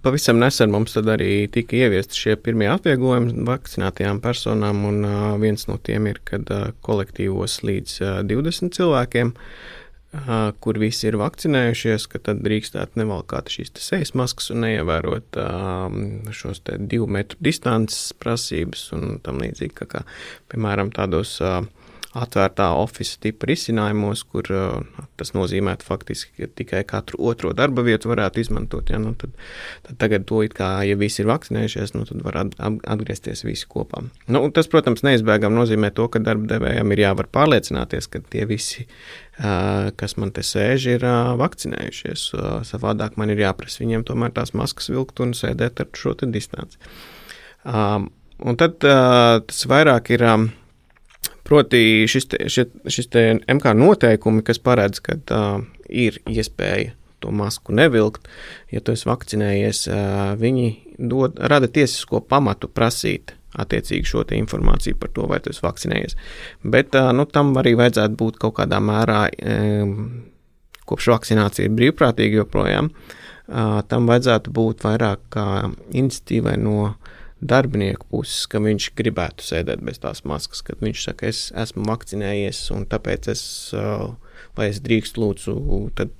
pavisam 0.06 0.38
nesen 0.40 0.72
mums 0.72 0.96
arī 0.96 1.50
tika 1.52 1.76
ieviesti 1.76 2.16
šie 2.16 2.36
pirmie 2.40 2.70
atvieglojumi 2.72 3.44
vakcinētajām 3.48 4.22
personām, 4.24 4.86
un 4.88 5.08
viens 5.42 5.68
no 5.68 5.76
tiem 5.84 6.08
ir, 6.12 6.22
kad 6.24 6.48
kolektīvos 6.86 7.58
līdz 7.68 7.98
20 8.30 8.78
cilvēkiem, 8.78 9.34
kur 10.64 10.80
visi 10.80 11.10
ir 11.10 11.18
vakcinējušies, 11.20 12.08
ka 12.08 12.22
tad 12.30 12.44
drīkstētu 12.46 13.02
nevalkāt 13.02 13.52
šīs 13.52 13.74
sejas 13.84 14.14
maskas 14.16 14.52
un 14.54 14.64
neievērot 14.64 15.40
šos 16.32 16.64
divu 16.78 17.10
metru 17.12 17.42
distances 17.44 18.14
prasības 18.22 18.92
un 18.96 19.18
tam 19.26 19.44
līdzīgi, 19.44 19.76
kā, 19.82 19.90
kā 19.90 20.06
piemēram 20.54 20.94
tādos 20.96 21.40
atvērtā 22.14 22.68
oficiāla 22.78 23.22
tipa 23.26 23.48
risinājumos, 23.50 24.22
kur 24.30 24.50
uh, 24.54 25.06
tas 25.18 25.34
nozīmē 25.34 25.74
faktiski, 25.82 26.44
ka 26.44 26.50
tikai 26.62 26.84
katru 26.88 27.20
otro 27.32 27.54
darba 27.58 27.84
vietu 27.86 28.12
varētu 28.12 28.44
izmantot. 28.44 28.92
Ja, 28.94 29.00
nu, 29.02 29.16
tad, 29.20 29.34
tad 29.88 30.00
tagad 30.04 30.28
to 30.30 30.44
it 30.46 30.54
kā, 30.58 30.70
ja 30.86 30.98
visi 31.00 31.24
ir 31.24 31.32
vakcinējušies, 31.32 31.96
nu, 31.98 32.06
tad 32.10 32.22
var 32.26 32.40
atgriezties 32.44 33.44
visi 33.48 33.68
kopā. 33.70 34.06
Nu, 34.30 34.44
tas, 34.54 34.70
protams, 34.70 35.06
neizbēgami 35.08 35.58
nozīmē 35.58 35.94
to, 35.98 36.08
ka 36.14 36.22
darba 36.24 36.54
devējiem 36.54 36.94
ir 36.94 37.04
jāvar 37.08 37.32
pārliecināties, 37.34 38.10
ka 38.14 38.22
tie 38.30 38.46
visi, 38.50 38.86
uh, 38.86 39.90
kas 39.98 40.18
man 40.22 40.36
te 40.36 40.46
sēž, 40.46 40.90
ir 41.00 41.10
uh, 41.10 41.34
vakcinējušies. 41.42 42.30
Savādāk 42.70 43.18
man 43.18 43.34
ir 43.34 43.42
jāprasa 43.42 43.82
viņiem 43.82 44.06
tomēr 44.06 44.36
tās 44.38 44.54
maskas 44.58 44.94
vilkt 44.94 45.24
un 45.24 45.34
sēdēt 45.38 45.82
ar 45.82 45.94
šo 45.98 46.14
distanci. 46.24 46.78
Um, 47.64 48.12
un 48.44 48.60
tad 48.60 48.84
tas 48.84 49.66
vairāk 49.72 50.14
ir. 50.14 50.30
Um, 50.30 50.52
Proti, 51.44 52.06
šis, 52.08 52.28
te, 52.32 52.46
šis, 52.48 52.72
šis 52.88 53.10
te 53.12 53.24
MK 53.52 53.76
noteikumi, 53.76 54.44
kas 54.48 54.62
paredz, 54.64 55.02
ka 55.04 55.18
uh, 55.20 55.64
ir 55.90 56.22
iespēja 56.30 56.94
to 57.24 57.32
masku 57.36 57.76
nevilkt, 57.76 58.28
ja 58.72 58.82
tu 58.84 58.96
esi 58.96 59.08
vakcinējies, 59.08 59.86
uh, 59.92 60.34
viņi 60.40 60.68
dod, 61.00 61.40
rada 61.40 61.68
tiesisko 61.72 62.24
pamatu 62.28 62.70
prasīt 62.72 63.36
attiecīgi 63.60 64.08
šo 64.10 64.24
informāciju 64.34 64.98
par 65.00 65.12
to, 65.14 65.28
vai 65.30 65.40
tu 65.44 65.52
esi 65.54 65.64
vakcinējies. 65.64 66.16
Bet 66.64 66.96
uh, 67.00 67.12
nu, 67.16 67.28
tam 67.30 67.54
arī 67.60 67.76
vajadzētu 67.80 68.18
būt 68.20 68.40
kaut 68.42 68.58
kādā 68.62 68.80
mērā, 68.84 69.26
um, 69.44 70.24
kopš 70.90 71.12
vakcinācija 71.14 71.68
ir 71.68 71.76
brīvprātīga 71.78 72.42
joprojām, 72.44 72.90
uh, 72.90 73.82
tam 73.88 74.08
vajadzētu 74.10 74.54
būt 74.56 74.88
vairāk 74.88 75.28
kā 75.36 75.48
iniciatīvai 75.92 76.58
no 76.64 76.94
darbinieku 77.50 78.08
puses, 78.12 78.46
ka 78.50 78.62
viņš 78.64 78.90
gribētu 78.98 79.46
sēdēt 79.46 79.84
bez 79.86 80.02
tās 80.04 80.24
maskas, 80.28 80.64
kad 80.66 80.82
viņš 80.84 81.06
saka, 81.10 81.30
es 81.30 81.46
esmu 81.64 81.86
vakcinējies 81.90 82.66
un 82.76 82.88
tāpēc 82.90 83.30
es, 83.34 83.44
vai 84.58 84.70
es 84.72 84.82
drīkstu 84.84 85.24
lūdzu, 85.24 85.56
tad 86.00 86.16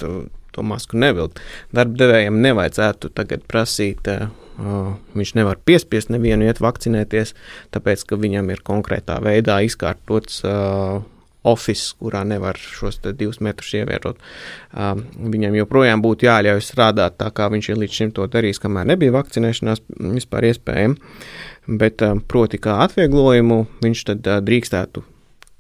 to 0.54 0.66
masku 0.66 1.00
nevilkt. 1.02 1.42
Darba 1.74 1.98
devējiem 2.04 2.42
nevajadzētu 2.44 3.10
tagad 3.18 3.48
prasīt, 3.50 4.10
viņš 5.18 5.32
nevar 5.40 5.58
piespiest 5.66 6.12
nevienu 6.14 6.46
iet 6.46 6.62
vakcinēties, 6.62 7.34
tāpēc, 7.74 8.06
ka 8.06 8.20
viņam 8.22 8.52
ir 8.54 8.62
konkrētā 8.66 9.18
veidā 9.26 9.64
izkārtots 9.66 10.44
oficiāls, 11.44 11.94
kurā 12.00 12.24
nevar 12.28 12.58
šos 12.60 13.00
divus 13.04 13.42
metrus 13.44 13.74
ievērot. 13.78 14.20
Um, 14.72 15.04
viņam 15.34 15.58
joprojām 15.60 16.04
būtu 16.04 16.28
jāļauj 16.28 16.64
strādāt 16.64 17.18
tā, 17.20 17.30
kā 17.36 17.50
viņš 17.52 17.70
ir 17.70 17.82
līdz 17.82 18.00
šim 18.00 18.14
to 18.16 18.28
darījis, 18.32 18.62
kamēr 18.64 18.88
nebija 18.94 19.16
vakcinēšanās 19.18 19.84
vispār 20.16 20.50
iespējama. 20.52 21.14
Bet, 21.68 22.04
um, 22.04 22.24
proti, 22.24 22.60
kā 22.64 22.80
atvieglojumu 22.88 23.60
viņš 23.84 24.06
tad 24.12 24.32
uh, 24.32 24.40
drīkstētu 24.44 25.04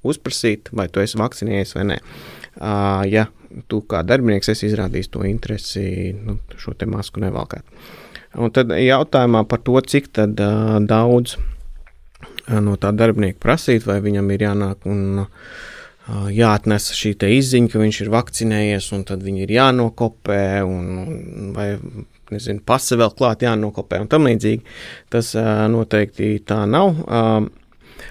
uzprasīt, 0.03 0.71
vai 0.75 0.89
tu 0.91 1.03
esi 1.03 1.19
vakcinējies 1.19 1.77
vai 1.77 1.87
nē. 1.93 2.01
Uh, 2.53 3.03
ja 3.09 3.27
tu 3.69 3.83
kā 3.87 4.01
darbinieks 4.07 4.51
esi 4.53 4.67
izrādījis 4.69 5.11
to 5.13 5.23
interesi, 5.27 5.85
nu, 6.15 6.39
šo 6.59 6.75
te 6.77 6.87
masku 6.89 7.23
nevalkāt. 7.23 7.67
Un 8.33 8.49
tad 8.49 8.71
jautājumā 8.73 9.43
par 9.45 9.61
to, 9.61 9.77
cik 9.85 10.09
tad, 10.15 10.39
uh, 10.41 10.79
daudz 10.89 11.37
uh, 11.37 11.52
no 12.47 12.75
tā 12.79 12.91
darbinieka 12.95 13.39
prasīt, 13.39 13.85
vai 13.87 13.99
viņam 14.03 14.31
ir 14.33 14.47
jānāk 14.47 14.89
un 14.89 15.23
uh, 15.23 15.53
jāatnes 16.33 16.89
šī 16.97 17.15
izziņa, 17.15 17.71
ka 17.71 17.79
viņš 17.79 18.01
ir 18.03 18.11
vakcinējies, 18.11 18.91
un 18.95 19.03
tad 19.07 19.23
viņi 19.23 19.45
ir 19.45 19.55
jānokopē, 19.55 20.63
un, 20.67 21.53
vai 21.55 21.77
nezinu, 22.33 22.63
pase 22.65 22.97
vēl 22.99 23.13
klāt 23.15 23.45
jānokopē, 23.45 24.01
un 24.03 24.09
tam 24.11 24.27
līdzīgi. 24.27 24.63
Tas 25.13 25.33
noteikti 25.71 26.35
tā 26.45 26.63
nav. 26.67 26.97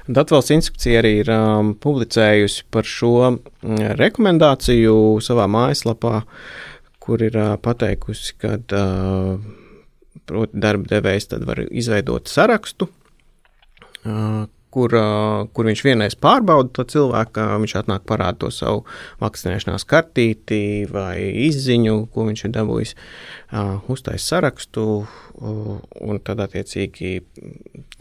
Datvalsts 0.08 0.54
inspekcija 0.54 1.02
arī 1.02 1.18
ir 1.20 1.30
um, 1.34 1.74
publicējusi 1.76 2.64
par 2.72 2.86
šo 2.88 3.36
rekomendāciju 3.98 4.94
savā 5.22 5.44
mājaslapā, 5.52 6.22
kur 7.02 7.22
ir 7.22 7.36
uh, 7.36 7.54
pateikusi, 7.60 8.32
ka 8.40 8.56
uh, 8.56 9.36
darba 10.54 10.88
devējs 10.94 11.28
var 11.44 11.60
izveidot 11.68 12.30
sarakstu, 12.30 12.88
uh, 14.04 14.46
kur, 14.72 14.94
kur 15.52 15.68
viņš 15.68 15.82
vienreiz 15.84 16.16
pārbauda 16.18 16.72
to 16.78 16.86
cilvēku, 16.94 17.44
viņš 17.62 17.74
atnāk 17.82 18.06
parāda 18.08 18.46
to 18.46 18.52
savu 18.54 18.84
vakcinēšanās 19.22 19.84
kartīti 19.88 20.62
vai 20.90 21.16
izziņu, 21.48 21.98
ko 22.12 22.26
viņš 22.30 22.46
ir 22.46 22.54
dabūjis, 22.56 22.94
uztais 23.92 24.24
sarakstu, 24.24 24.86
un 25.42 26.20
tad 26.24 26.40
attiecīgi, 26.44 27.12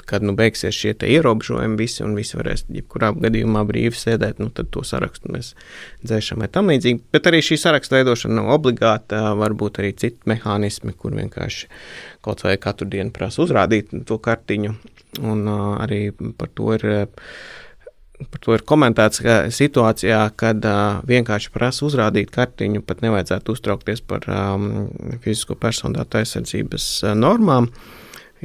kad 0.08 0.24
nu 0.24 0.36
beigsies 0.38 0.76
šie 0.76 0.94
ierobežojumi 1.08 1.80
visi, 1.80 2.04
un 2.06 2.16
visi 2.16 2.38
varēs 2.40 2.66
jebkurā 2.72 3.12
gadījumā 3.20 3.64
brīvi 3.68 3.98
sēdēt, 3.98 4.40
nu 4.44 4.52
tad 4.56 4.72
to 4.72 4.84
sarakstu 4.88 5.32
mēs 5.34 5.54
dzēšam 6.06 6.44
vai 6.44 6.50
tam 6.52 6.72
līdzīgi, 6.72 7.04
bet 7.12 7.28
arī 7.32 7.42
šī 7.46 7.60
saraksta 7.62 8.00
veidošana 8.00 8.40
nav 8.40 8.52
obligāta, 8.56 9.24
varbūt 9.40 9.82
arī 9.82 9.94
citi 9.98 10.32
mehānismi, 10.32 10.96
kur 10.96 11.16
vienkārši 11.18 11.72
kaut 12.24 12.44
vai 12.46 12.58
katru 12.62 12.88
dienu 12.92 13.14
prasa 13.16 13.44
uzrādīt 13.46 13.96
to 14.08 14.20
kartiņu, 14.22 14.76
Un 15.20 15.44
arī 15.52 16.14
par 16.40 16.48
to 16.56 16.61
ir. 16.76 16.88
Par 18.22 18.38
to 18.38 18.54
ir 18.54 18.62
komentēts, 18.70 19.18
ka 19.26 19.36
situācijā, 19.50 20.20
kad 20.38 20.62
uh, 20.70 21.00
vienkārši 21.10 21.50
prasa 21.56 21.88
uzrādīt 21.88 22.30
kartiņu, 22.30 22.84
pat 22.86 23.00
nevajadzētu 23.02 23.56
uztraukties 23.56 24.04
par 24.06 24.28
um, 24.30 24.68
fizisko 25.24 25.58
personu 25.58 25.98
datu 25.98 26.20
aizsardzības 26.20 26.86
uh, 27.02 27.16
normām, 27.18 27.72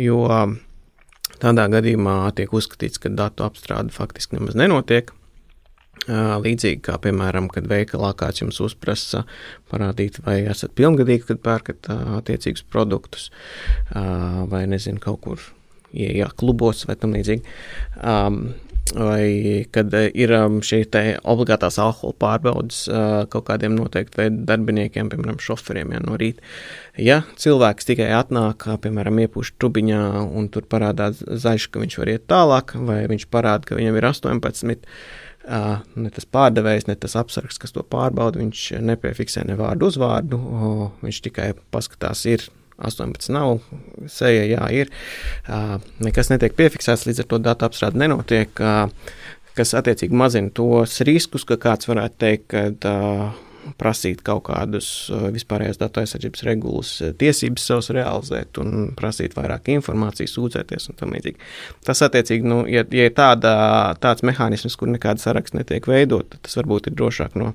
jo 0.00 0.22
uh, 0.30 0.54
tādā 1.42 1.66
gadījumā 1.72 2.16
tiek 2.38 2.56
uzskatīts, 2.56 3.00
ka 3.02 3.12
datu 3.12 3.44
apstrāde 3.44 3.92
faktiski 3.92 4.38
nemaz 4.38 4.56
nenotiek. 4.58 5.12
Līdzīgi 6.06 6.84
kā, 6.86 7.00
piemēram, 7.02 7.48
kad 7.50 7.66
veikalā 7.66 8.12
kāds 8.14 8.42
jums 8.42 8.60
uzprasa 8.62 9.24
parādīt, 9.72 10.20
vai 10.22 10.36
esat 10.46 10.76
pilngadīgi, 10.78 11.24
kad 11.32 11.40
pērkat 11.42 11.88
attiecīgus 11.90 12.62
produktus, 12.70 13.30
vai 13.90 14.66
nezinu, 14.70 15.00
kaut 15.02 15.22
kur 15.24 15.42
ieejā 15.96 16.30
klubos 16.38 16.84
vai 16.88 16.98
tam 17.00 17.16
līdzīgi. 17.16 17.56
Um, 18.04 18.46
vai 18.94 19.66
kad 19.74 19.90
ir 20.14 20.32
um, 20.36 20.60
šī 20.64 20.84
obligātās 21.26 21.78
alkohola 21.82 22.14
pārbaudas 22.22 22.84
uh, 22.88 23.24
kaut 23.30 23.48
kādiem 23.48 23.74
noteikti 23.74 24.20
veidu 24.20 24.44
darbiniekiem, 24.46 25.10
piemēram, 25.10 25.40
šoferiem 25.42 25.94
ja, 25.96 26.00
no 26.04 26.16
rīta. 26.20 26.44
Ja 27.02 27.20
cilvēks 27.40 27.88
tikai 27.88 28.08
atnāk, 28.14 28.68
piemēram, 28.82 29.18
iepūš 29.26 29.56
trubiņā 29.58 30.02
un 30.26 30.48
tur 30.54 30.68
parādās 30.70 31.22
zaļš, 31.26 31.70
ka 31.72 31.82
viņš 31.82 31.98
var 32.02 32.12
iet 32.14 32.26
tālāk, 32.30 32.76
vai 32.88 33.02
viņš 33.10 33.28
parāda, 33.32 33.66
ka 33.66 33.80
viņam 33.80 33.98
ir 33.98 34.10
18. 34.12 34.92
Uh, 35.46 35.82
ne 35.94 36.10
tas 36.10 36.26
pārdevējs, 36.26 36.88
ne 36.88 36.96
tas 36.98 37.14
apsargs, 37.18 37.58
kas 37.62 37.74
to 37.74 37.84
pārbauda, 37.86 38.40
viņš 38.42 38.68
nepiefiksē 38.82 39.44
ne 39.46 39.54
vārdu 39.58 39.90
uzvārdu, 39.92 40.40
viņš 41.04 41.20
tikai 41.28 41.52
paskatās, 41.74 42.24
ir 42.26 42.48
18 42.76 43.32
nav, 43.34 43.58
seja, 44.12 44.44
jā, 44.50 44.66
ir. 44.74 44.92
Uh, 45.48 45.78
nekas 46.04 46.30
netiek 46.32 46.56
piefiksēts, 46.58 47.06
līdz 47.08 47.24
ar 47.24 47.30
to 47.30 47.40
datu 47.46 47.68
apstrāde 47.68 48.00
nenotiek, 48.02 48.52
uh, 48.60 48.86
kas 49.56 49.72
attiecīgi 49.78 50.16
mazina 50.16 50.52
tos 50.54 51.00
riskus, 51.08 51.46
ka 51.48 51.58
kāds 51.60 51.88
varētu 51.88 52.20
teikt, 52.22 52.48
ka 52.52 52.92
uh, 52.92 53.42
prasīt 53.78 54.20
kaut 54.26 54.44
kādus 54.46 55.10
vispārējās 55.34 55.80
datu 55.80 56.02
aizsardzības 56.02 56.44
regulas 56.46 56.92
tiesības 57.18 57.66
savus 57.70 57.90
realizēt 57.94 58.60
un 58.62 58.90
prasīt 58.98 59.34
vairāk 59.36 59.70
informācijas, 59.74 60.36
sūdzēties 60.36 60.90
un 60.90 60.98
tam 61.00 61.14
līdzīgi. 61.16 61.40
Tas 61.86 62.02
attiecīgi, 62.06 62.46
nu, 62.46 62.62
ja, 62.70 62.84
ja 62.94 63.08
ir 63.08 63.16
tāda, 63.16 63.56
tāds 64.02 64.22
mehānisms, 64.26 64.78
kur 64.78 64.90
nekāda 64.92 65.22
saraksta 65.22 65.60
netiek 65.60 65.88
veidot, 65.90 66.28
tad 66.32 66.46
tas 66.46 66.58
varbūt 66.60 66.90
ir 66.90 66.96
drošāk 66.98 67.38
no, 67.40 67.52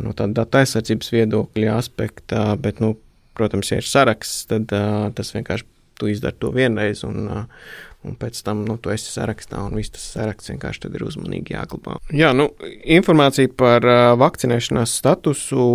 no 0.00 0.16
tāda 0.16 0.42
datu 0.42 0.62
aizsardzības 0.62 1.12
viedokļa 1.14 1.78
aspekta, 1.78 2.46
bet, 2.60 2.80
nu, 2.84 2.94
Protams, 3.34 3.72
ja 3.72 3.80
ir 3.82 3.88
saraksts, 3.88 4.44
tad 4.50 4.70
uh, 4.74 5.08
tas 5.16 5.34
vienkārši 5.34 5.66
tu 5.98 6.10
izdari 6.10 6.38
to 6.42 6.50
vienreiz, 6.54 7.02
un, 7.06 7.28
uh, 7.30 7.66
un 8.04 8.16
pēc 8.20 8.40
tam 8.46 8.64
nu, 8.66 8.76
tu 8.82 8.92
esi 8.92 9.10
sarakstā, 9.12 9.62
un 9.64 9.76
viss 9.78 9.94
tas 9.94 10.04
saraksts 10.16 10.52
vienkārši 10.52 10.90
ir 10.90 11.04
uzmanīgi 11.06 11.54
jāglabā. 11.56 11.98
Jā, 12.14 12.32
nu, 12.36 12.50
informācija 12.96 13.52
par 13.56 13.86
uh, 13.86 14.14
vakcinēšanās 14.20 14.96
statusu 15.00 15.66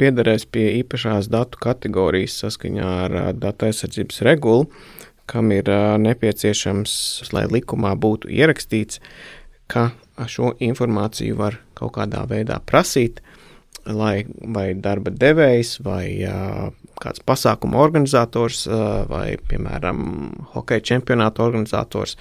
piederēs 0.00 0.48
pie 0.50 0.70
īpašās 0.80 1.30
datu 1.32 1.60
kategorijas 1.62 2.40
saskaņā 2.44 2.94
ar 3.06 3.16
uh, 3.16 3.28
datu 3.36 3.68
aizsardzības 3.68 4.22
regulu, 4.26 4.68
kam 5.30 5.52
ir 5.54 5.68
uh, 5.70 5.94
nepieciešams, 6.02 6.92
lai 7.36 7.46
likumā 7.50 7.94
būtu 8.00 8.32
ierakstīts, 8.34 9.02
ka 9.70 9.92
šo 10.28 10.54
informāciju 10.60 11.36
var 11.38 11.60
kaut 11.78 11.94
kādā 11.96 12.24
veidā 12.28 12.58
prasīt, 12.66 13.20
lai 13.86 14.26
vai 14.26 14.72
darba 14.74 15.12
devējs 15.14 15.78
vai 15.86 16.04
kāds 17.00 17.22
pasākuma 17.26 17.80
organizators 17.82 18.66
vai, 19.10 19.36
piemēram, 19.50 20.02
hokeja 20.54 20.84
čempionāta 20.92 21.42
organizators 21.46 22.16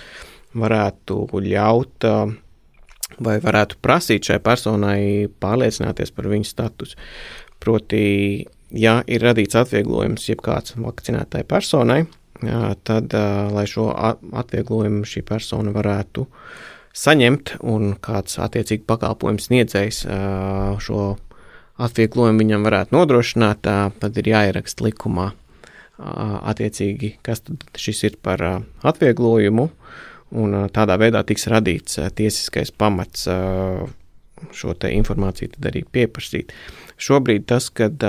varētu 0.58 1.28
ļaut 1.46 2.08
vai 3.20 3.36
varētu 3.44 3.80
prasīt 3.84 4.30
šai 4.30 4.40
personai 4.46 5.28
pārliecināties 5.42 6.14
par 6.16 6.30
viņu 6.32 6.48
statusu. 6.48 6.98
Proti, 7.60 8.02
ja 8.72 9.00
ir 9.10 9.26
radīts 9.26 9.58
atvieglojums 9.60 10.30
jebkāds 10.30 10.78
vakcinētai 10.80 11.44
personai, 11.50 12.06
tad, 12.88 13.16
lai 13.52 13.66
šo 13.68 13.90
atvieglojumu 13.92 15.04
šī 15.10 15.26
persona 15.28 15.74
varētu 15.76 16.24
saņemt, 16.96 17.58
un 17.68 17.98
kāds 18.00 18.40
attiecīgi 18.40 18.88
pakalpojums 18.88 19.50
sniedzējs 19.50 20.06
šo 20.86 21.02
atvieglojumu 21.80 22.44
viņam 22.44 22.66
varētu 22.68 22.96
nodrošināt, 22.96 23.70
tad 24.02 24.20
ir 24.20 24.32
jāieraksta 24.34 24.86
likumā 24.88 25.32
attiecīgi, 26.00 27.16
kas 27.26 27.44
šis 27.80 28.04
ir 28.08 28.18
par 28.24 28.44
atvieglojumu, 28.88 29.68
un 30.40 30.58
tādā 30.76 31.00
veidā 31.02 31.24
tiks 31.28 31.50
radīts 31.52 32.00
tiesiskais 32.16 32.72
pamats 32.72 33.26
šo 34.56 34.76
te 34.80 34.92
informāciju 34.96 35.56
tad 35.56 35.72
arī 35.72 35.84
pieprasīt. 35.84 36.54
Šobrīd 37.00 37.48
tas, 37.50 37.68
kad 37.76 38.04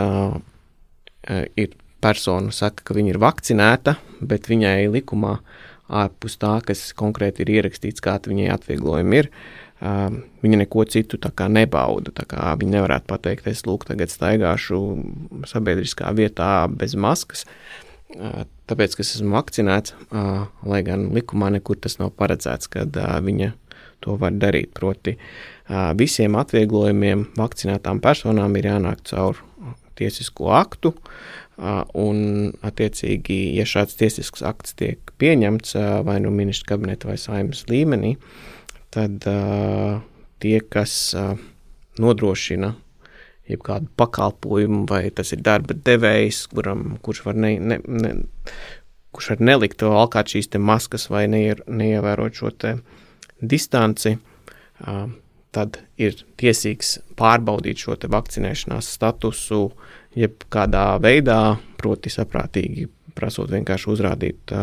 ir 1.58 1.74
persona 2.00 2.54
saka, 2.54 2.84
ka 2.86 2.94
viņa 2.96 3.14
ir 3.14 3.22
vakcinēta, 3.22 3.96
bet 4.20 4.46
viņai 4.50 4.86
likumā 4.92 5.40
ārpus 5.90 6.38
tā, 6.38 6.60
kas 6.62 6.92
konkrēti 6.94 7.42
ir 7.42 7.56
ierakstīts, 7.56 8.02
kāda 8.04 8.30
viņai 8.30 8.52
atvieglojumi 8.54 9.18
ir, 9.18 9.26
uh, 9.26 9.69
viņa 9.80 10.60
neko 10.62 10.84
citu 10.92 11.18
nebauda. 11.48 12.12
Viņa 12.60 12.72
nevarētu 12.76 13.06
pateikt, 13.08 13.46
es 13.48 13.64
lūk, 13.66 13.86
tagad 13.88 14.12
staigāšu 14.12 14.80
sabiedriskā 15.48 16.12
vietā 16.12 16.68
bez 16.68 16.94
maskas. 16.94 17.46
Tāpēc, 18.10 18.96
ka 18.96 19.04
es 19.04 19.16
esmu 19.16 19.36
vakcinēts, 19.38 19.94
lai 20.66 20.82
gan 20.86 21.10
likumā 21.14 21.50
nekur 21.56 21.78
tas 21.78 21.98
nav 21.98 22.12
paredzēts, 22.18 22.68
kad 22.68 22.96
viņa 23.24 23.52
to 24.00 24.16
var 24.20 24.32
darīt. 24.32 24.72
Proti, 24.76 25.16
visiem 25.96 26.36
atvieglojumiem 26.40 27.30
vakcinētām 27.38 28.00
personām 28.02 28.56
ir 28.56 28.72
jānāk 28.72 29.04
caur 29.08 29.40
tiesisko 30.00 30.50
aktu, 30.56 30.94
Un, 31.60 32.20
attiecīgi, 32.64 33.34
ja 33.58 33.66
šāds 33.68 33.98
tiesisks 34.00 34.40
akts 34.48 34.72
tiek 34.78 35.12
pieņemts 35.20 35.74
vai 36.06 36.16
nu 36.24 36.32
ministra 36.32 36.70
kabineta 36.72 37.10
vai 37.10 37.18
saimnes 37.20 37.66
līmenī, 37.68 38.14
tad 38.59 38.59
uh, 38.96 40.00
tie, 40.42 40.58
kas 40.60 40.94
uh, 41.18 41.34
nodrošina 42.00 42.74
jebkādu 43.50 43.90
pakalpojumu, 43.98 44.84
vai 44.90 45.08
tas 45.14 45.32
ir 45.34 45.42
darba 45.46 45.74
devējs, 45.74 46.44
kuram, 46.54 46.94
kurš 47.04 47.24
var, 47.26 47.38
ne, 47.40 47.54
ne, 47.58 47.80
ne, 47.86 48.12
kurš 49.14 49.32
var 49.34 49.44
nelikt 49.50 49.82
valkāt 49.82 50.34
šīs 50.34 50.50
maskas 50.58 51.08
vai 51.10 51.26
neier, 51.30 51.62
neievērot 51.66 52.38
šo 52.38 52.52
distanci, 53.40 54.16
tad 55.50 55.80
ir 55.98 56.22
tiesīgs 56.38 56.98
pārbaudīt 57.18 57.82
šo 57.82 57.98
vakcinēšanās 58.06 58.94
statusu, 58.94 59.64
jebkādā 60.14 60.86
veidā, 61.02 61.58
proti, 61.80 62.12
saprātīgi 62.12 62.86
prasot 63.16 63.50
vienkārši 63.50 63.90
uzrādīt 63.90 64.54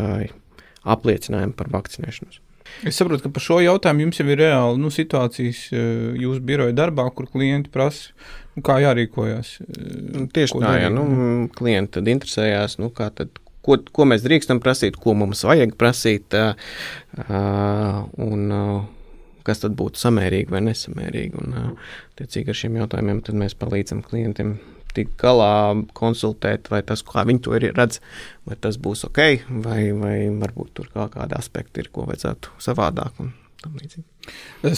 apliecinājumu 0.88 1.58
par 1.58 1.72
vakcinēšanos. 1.76 2.47
Es 2.88 3.00
saprotu, 3.00 3.26
ka 3.26 3.34
par 3.34 3.44
šo 3.44 3.60
jautājumu 3.64 4.06
jums 4.06 4.20
jau 4.22 4.28
ir 4.30 4.42
reāli 4.42 4.82
nu, 4.82 4.92
situācijas 4.94 5.64
jūsu 5.72 6.44
biroja 6.46 6.76
darbā, 6.78 7.08
kur 7.16 7.30
klienti 7.32 7.72
prasa, 7.74 8.14
nu, 8.56 8.64
kā 8.66 8.78
jārīkojas. 8.84 9.56
Nu, 9.68 10.28
tieši 10.34 10.62
tā, 10.62 10.74
jā, 10.84 10.92
nu, 10.94 11.08
klienti 11.58 11.98
tad 11.98 12.12
interesējās, 12.14 12.78
nu, 12.82 12.92
kā 12.94 13.10
tad, 13.18 13.42
ko, 13.66 13.80
ko 13.94 14.08
mēs 14.10 14.26
drīkstam 14.26 14.62
prasīt, 14.64 15.00
ko 15.02 15.16
mums 15.18 15.44
vajag 15.48 15.76
prasīt, 15.80 16.38
uh, 16.38 16.54
un 18.28 18.56
uh, 18.60 18.78
kas 19.48 19.64
tad 19.64 19.78
būtu 19.80 20.02
samērīgi 20.02 20.54
vai 20.54 20.64
nesamērīgi. 20.70 21.44
Un, 21.44 21.58
uh, 21.58 21.94
tiecīgi 22.20 22.54
ar 22.54 22.62
šiem 22.62 22.82
jautājumiem 22.82 23.24
mēs 23.42 23.58
palīdzam 23.60 24.04
klientiem 24.06 24.58
tikt 24.98 25.16
galā, 25.22 25.78
konsultēt, 25.98 26.72
vai 26.74 26.84
tas, 26.86 27.04
kā 27.06 27.26
viņi 27.28 27.44
to 27.46 27.56
ir 27.58 27.70
redz, 27.78 28.02
vai 28.48 28.58
tas 28.62 28.80
būs 28.82 29.06
ok, 29.10 29.24
vai, 29.66 29.82
vai 29.98 30.16
varbūt 30.34 30.74
tur 30.78 30.92
kā 30.94 31.08
kādi 31.14 31.38
aspekti 31.38 31.86
ir, 31.86 31.92
ko 31.94 32.08
vajadzētu 32.10 32.58
savādāk. 32.64 33.22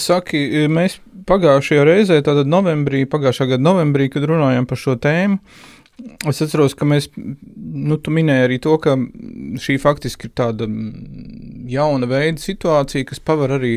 Saki, 0.00 0.40
mēs 0.72 1.00
pagājušajā 1.28 1.82
reizē, 1.86 2.20
tātad 2.24 2.48
novembrī, 2.48 3.04
pagājušā 3.10 3.50
gada 3.52 3.64
novembrī, 3.64 4.08
kad 4.12 4.24
runājām 4.28 4.68
par 4.70 4.80
šo 4.80 4.96
tēmu, 5.00 5.40
Es 6.28 6.40
atceros, 6.44 6.74
ka 6.76 6.86
mēs, 6.88 7.08
nu, 7.16 7.96
tu 8.00 8.12
minēji 8.14 8.46
arī 8.46 8.58
to, 8.62 8.74
ka 8.82 8.96
šī 9.60 9.76
faktiski 9.80 10.28
ir 10.28 10.34
tāda 10.36 10.68
jauna 11.70 12.08
veida 12.10 12.42
situācija, 12.42 13.06
kas 13.08 13.22
paver 13.24 13.54
arī 13.56 13.72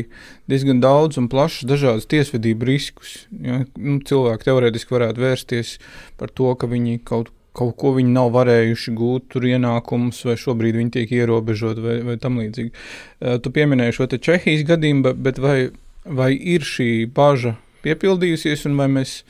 diezgan 0.50 0.82
daudz 0.82 1.18
un 1.20 1.30
plašus 1.32 1.68
dažādus 1.70 2.08
tiesvedību 2.10 2.68
riskus. 2.68 3.16
Ja? 3.32 3.62
Nu, 3.76 3.98
cilvēki 4.04 4.48
teorētiski 4.48 4.96
varētu 4.96 5.24
vērsties 5.24 5.78
par 6.20 6.32
to, 6.36 6.52
ka 6.58 6.68
viņi 6.70 7.00
kaut, 7.08 7.32
kaut 7.56 7.76
ko 7.80 7.94
viņi 7.98 8.14
nav 8.16 8.32
varējuši 8.34 8.94
gūt, 8.98 9.28
tur 9.34 9.46
ienākumus, 9.48 10.24
vai 10.28 10.38
šobrīd 10.40 10.80
viņi 10.80 10.94
tiek 10.98 11.14
ierobežoti, 11.20 11.84
vai, 11.84 11.98
vai 12.08 12.16
tam 12.22 12.40
līdzīgi. 12.42 12.72
Uh, 12.74 13.38
tu 13.42 13.52
pieminēji 13.54 13.98
šo 14.00 14.08
te 14.10 14.20
Čehijas 14.22 14.66
gadījumu, 14.68 15.14
bet 15.24 15.40
vai, 15.42 15.58
vai 16.04 16.32
ir 16.34 16.66
šī 16.66 17.06
baža 17.14 17.56
piepildījusies, 17.84 18.66
un 18.68 18.80
vai 18.80 18.88
mēs 18.90 19.22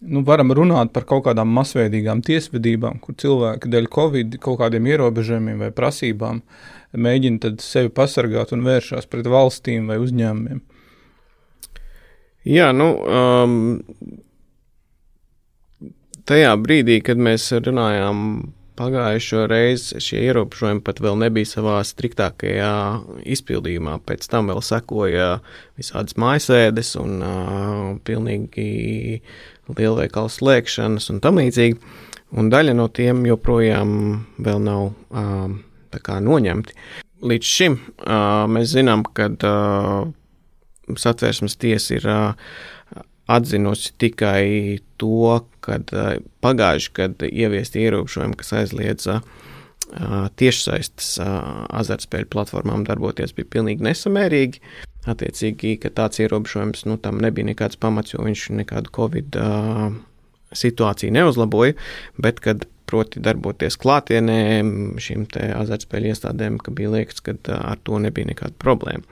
nu, 0.00 0.22
varam 0.24 0.52
runāt 0.56 0.92
par 0.94 1.04
kaut 1.08 1.26
kādām 1.28 1.52
masveidīgām 1.56 2.22
tiesvedībām, 2.24 3.00
kur 3.04 3.16
cilvēki 3.20 3.70
dēļ 3.72 3.88
covid 3.92 4.38
kaut 4.42 4.60
kādiem 4.62 4.88
ierobežojumiem 4.90 5.66
vai 5.66 5.70
prasībām 5.76 6.42
mēģina 6.96 7.54
sevi 7.62 7.92
pasargāt 7.94 8.54
un 8.56 8.64
vēršās 8.66 9.08
pret 9.10 9.28
valstīm 9.30 9.90
vai 9.90 10.00
uzņēmumiem. 10.02 10.62
Jā, 12.48 12.70
nu, 12.72 12.88
um, 13.04 13.58
tajā 16.24 16.54
brīdī, 16.56 17.02
kad 17.04 17.20
mēs 17.20 17.50
runājām 17.52 18.24
pagājušo 18.80 19.44
reizi, 19.50 20.00
šie 20.00 20.22
ierobežojumi 20.30 20.80
pat 20.84 21.02
vēl 21.04 21.18
nebija 21.20 21.50
savā 21.50 21.76
striktākajā 21.84 22.72
izpildījumā. 23.36 23.98
Pēc 24.08 24.24
tam 24.32 24.48
vēl 24.48 24.62
sekoja 24.64 25.28
visādas 25.78 26.16
mājasēdes 26.20 26.94
un 27.02 27.18
uh, 27.20 27.82
pilnīgi 28.08 29.20
lielveikalu 29.78 30.30
slēgšanas 30.32 31.10
un 31.12 31.20
tam 31.24 31.40
līdzīgi. 31.40 31.78
Un 32.38 32.50
daļa 32.50 32.76
no 32.78 32.86
tiem 32.94 33.24
joprojām 33.26 33.92
vēl 34.38 34.60
nav 34.62 34.90
um, 35.10 35.56
noņemti. 35.90 36.76
Līdz 37.26 37.46
šim 37.46 37.76
uh, 37.76 38.46
mēs 38.48 38.70
zinām, 38.76 39.02
ka 39.04 39.26
uh, 39.34 40.06
satversmes 40.96 41.58
tiesa 41.60 41.96
ir 41.98 42.06
uh, 42.08 42.54
atzinusi 43.30 43.92
tikai 43.98 44.78
to, 44.96 45.40
ka 45.60 45.80
uh, 45.82 46.14
pagājuši 46.44 46.94
gadu 46.96 47.28
ieviest 47.28 47.76
ierobežojumi, 47.76 48.38
kas 48.38 48.54
aizliedza 48.62 49.18
uh, 49.20 50.28
tiešsaistes 50.38 51.16
azartspēļu 51.20 52.30
platformām 52.30 52.86
darboties, 52.86 53.34
bija 53.36 53.50
pilnīgi 53.58 53.84
nesamērīgi. 53.90 54.62
Attiecīgi, 55.08 55.78
ka 55.80 55.92
tāds 55.96 56.20
ierobežojums 56.20 56.84
nu, 56.88 56.98
tam 57.00 57.20
nebija 57.24 57.48
nekāds 57.48 57.78
pamats, 57.80 58.12
jo 58.12 58.24
viņš 58.26 58.50
nekādu 58.58 58.92
covid 58.92 59.38
uh, 59.40 59.86
situāciju 60.52 61.14
neuzlaboja, 61.16 61.78
bet 62.20 62.42
kad 62.44 62.66
proti 62.90 63.22
darboties 63.22 63.78
klātienē 63.80 64.36
šīm 65.00 65.28
azartspēļu 65.38 66.10
iestādēm, 66.10 66.58
ka 66.58 66.74
bija 66.74 66.90
liekas, 66.96 67.22
ka 67.22 67.36
ar 67.54 67.78
to 67.86 68.00
nebija 68.02 68.32
nekāda 68.32 68.56
problēma. 68.60 69.06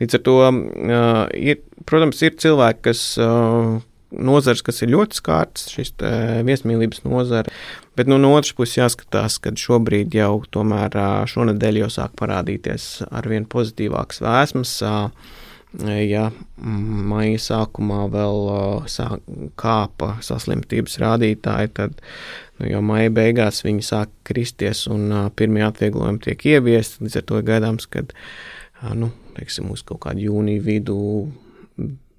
Līdz 0.00 0.18
ar 0.18 0.24
to, 0.26 0.36
uh, 0.48 1.22
ir, 1.36 1.60
protams, 1.86 2.22
ir 2.24 2.38
cilvēki, 2.40 2.82
kas 2.88 3.04
uh, 3.20 3.76
nozars, 4.10 4.62
kas 4.66 4.82
ir 4.82 4.92
ļoti 4.94 5.20
skārts, 5.20 5.68
šis 5.74 5.94
viesmīlības 6.46 7.04
nozara. 7.06 7.52
Bet 7.98 8.10
nu, 8.10 8.18
no 8.22 8.32
otras 8.36 8.54
puses 8.56 8.78
jāskatās, 8.78 9.38
ka 9.42 9.52
šobrīd 9.58 10.14
jau 10.16 10.42
tomēr 10.54 10.96
šonadēļ 11.30 11.82
jau 11.84 11.90
sāk 11.92 12.16
parādīties 12.18 13.06
arvien 13.10 13.46
pozitīvākas 13.50 14.22
vēsmas. 14.24 14.74
Ja 16.02 16.24
maija 16.58 17.38
sākumā 17.38 18.08
vēl 18.10 18.40
sāk, 18.90 19.20
kāpa 19.60 20.16
saslimtības 20.26 20.98
rādītāji, 20.98 21.70
tad 21.76 22.00
nu, 22.58 22.66
jau 22.72 22.80
maija 22.82 23.12
beigās 23.14 23.62
viņi 23.62 23.84
sāk 23.86 24.10
kristies 24.26 24.88
un 24.90 25.30
pirmie 25.38 25.62
atvieglojumi 25.68 26.24
tiek 26.26 26.42
ieviesti. 26.56 27.04
Līdz 27.04 27.20
ar 27.20 27.28
to 27.28 27.42
gaidāms, 27.46 27.86
ka 27.86 28.02
nu, 28.98 29.12
teiksim, 29.36 29.70
uz 29.70 29.86
kaut 29.86 30.02
kādu 30.08 30.26
jūniju 30.26 30.66
vidu 30.66 30.98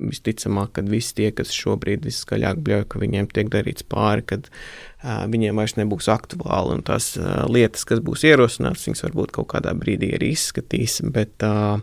visticamāk, 0.02 0.74
ka 0.76 0.84
visi 0.88 1.16
tie, 1.18 1.30
kas 1.36 1.54
šobrīd 1.56 2.06
viskaļāk 2.08 2.62
bļauj, 2.66 2.86
ka 2.92 3.02
viņiem 3.02 3.30
tiek 3.34 3.52
darīts 3.54 3.86
pāri, 3.88 4.26
kad 4.34 4.50
uh, 4.52 5.26
viņiem 5.32 5.62
vairs 5.62 5.78
nebūs 5.80 6.10
aktuāli, 6.12 6.78
un 6.78 6.86
tās 6.88 7.14
uh, 7.20 7.44
lietas, 7.52 7.86
kas 7.88 8.04
būs 8.06 8.26
ierosināts, 8.28 8.88
viņas 8.88 9.06
varbūt 9.08 9.36
kaut 9.38 9.52
kādā 9.54 9.76
brīdī 9.78 10.14
arī 10.18 10.34
izskatīs, 10.36 11.00
bet 11.14 11.46
uh, 11.48 11.78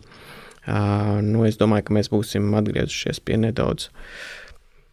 uh, 0.67 1.15
nu, 1.25 1.45
es 1.47 1.59
domāju, 1.61 1.87
ka 1.87 1.97
mēs 1.99 2.11
būsim 2.13 2.51
atgriezušies 2.59 3.23
pie 3.23 3.39
nedaudz 3.41 3.89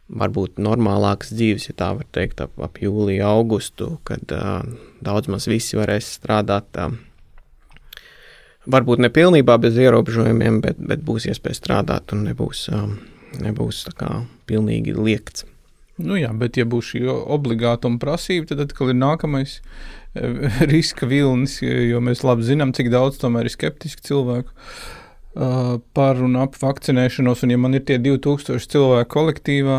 varbūt 0.07 0.61
normālākas 0.63 1.33
dzīves, 1.35 1.67
ja 1.71 1.75
tā 1.83 1.91
var 1.99 2.07
teikt, 2.15 2.41
ap, 2.45 2.55
ap 2.63 2.79
jūliju, 2.79 3.25
augustu, 3.27 3.97
kad 4.07 4.23
uh, 4.35 4.63
daudz 5.03 5.31
maz 5.33 5.49
visi 5.51 5.79
varēs 5.79 6.13
strādāt. 6.21 6.79
Uh, 6.79 6.95
varbūt 8.71 9.03
ne 9.03 9.11
pilnībā 9.13 9.59
bez 9.63 9.79
ierobežojumiem, 9.81 10.61
bet, 10.65 10.79
bet 10.79 11.03
būs 11.07 11.29
iespēja 11.31 11.59
strādāt 11.61 12.15
un 12.15 12.27
nebūs 12.29 12.67
um, 12.75 12.97
nebūs 13.43 13.85
tā 13.89 13.95
kā 13.99 14.11
pilnīgi 14.49 14.97
liekts. 14.97 15.47
Nu 15.97 16.19
jā, 16.21 16.29
bet 16.37 16.59
ja 16.61 16.67
būs 16.69 16.93
šī 16.93 17.07
obligātuma 17.09 18.01
prasība, 18.01 18.51
tad 18.51 18.67
atkal 18.67 18.93
ir 18.93 18.99
nākamais 18.99 19.59
e, 19.59 20.29
riska 20.73 21.09
vilnis, 21.09 21.59
jo 21.63 22.03
mēs 22.05 22.25
labi 22.27 22.45
zinām, 22.45 22.75
cik 22.77 22.93
daudz 22.93 23.21
tomēr 23.23 23.49
ir 23.49 23.57
skeptiski 23.57 24.05
cilvēku. 24.11 24.53
uh, 25.37 25.79
par 25.93 26.21
un 26.25 26.37
ap 26.41 26.57
vakcinēšanos, 26.61 27.45
un 27.45 27.55
ja 27.55 27.61
man 27.61 27.77
ir 27.77 27.85
tie 27.89 27.99
2000 28.01 28.69
cilvēku 28.73 29.13
kolektīvā, 29.13 29.79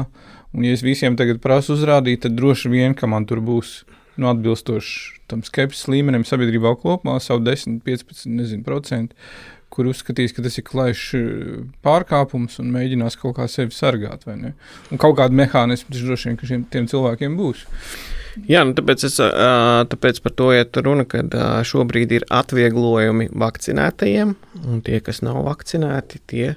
un 0.54 0.66
ja 0.66 0.74
es 0.74 0.86
visiem 0.86 1.18
tagad 1.18 1.42
prasu 1.44 1.76
uzrādīt, 1.78 2.24
tad 2.26 2.38
droši 2.38 2.70
vien, 2.74 2.98
ka 2.98 3.10
man 3.10 3.26
tur 3.30 3.42
būs 3.42 3.82
nu, 4.18 4.30
atbilstoši 4.32 5.18
tam 5.30 5.44
skepsis 5.46 5.90
līmenim 5.92 6.26
sabiedrībā 6.26 6.74
kopumā 6.82 7.18
savu 7.22 7.44
10, 7.46 7.82
15, 7.86 8.26
nezinu, 8.32 8.64
procentu, 8.66 9.18
kur 9.78 9.92
uzskatīs, 9.92 10.34
ka 10.34 10.42
tas 10.46 10.58
ir 10.58 10.66
klajšs 10.66 11.08
pārkāpums 11.86 12.58
un 12.64 12.74
mēģinās 12.74 13.20
kaut 13.22 13.38
kā 13.38 13.48
sevi 13.52 13.76
sargāt. 13.78 14.26
Un 14.28 15.02
kaut 15.02 15.20
kāda 15.20 15.38
mehānisma 15.38 15.94
droši 15.94 16.34
vien, 16.34 16.66
šiem 16.74 16.90
cilvēkiem 16.90 17.38
būs. 17.38 17.66
Jā, 18.46 18.62
nu 18.68 18.76
tāpēc, 18.78 19.06
es, 19.08 19.16
tāpēc 19.94 20.20
par 20.22 20.34
to 20.38 20.52
iet 20.54 20.78
runa, 20.86 21.08
ka 21.10 21.24
šobrīd 21.66 22.14
ir 22.20 22.26
atvieglojumi 22.34 23.32
vakcinētajiem, 23.34 24.36
un 24.66 24.84
tie, 24.86 25.00
kas 25.06 25.24
nav 25.26 25.40
vakcinēti, 25.48 26.22
tie 26.30 26.52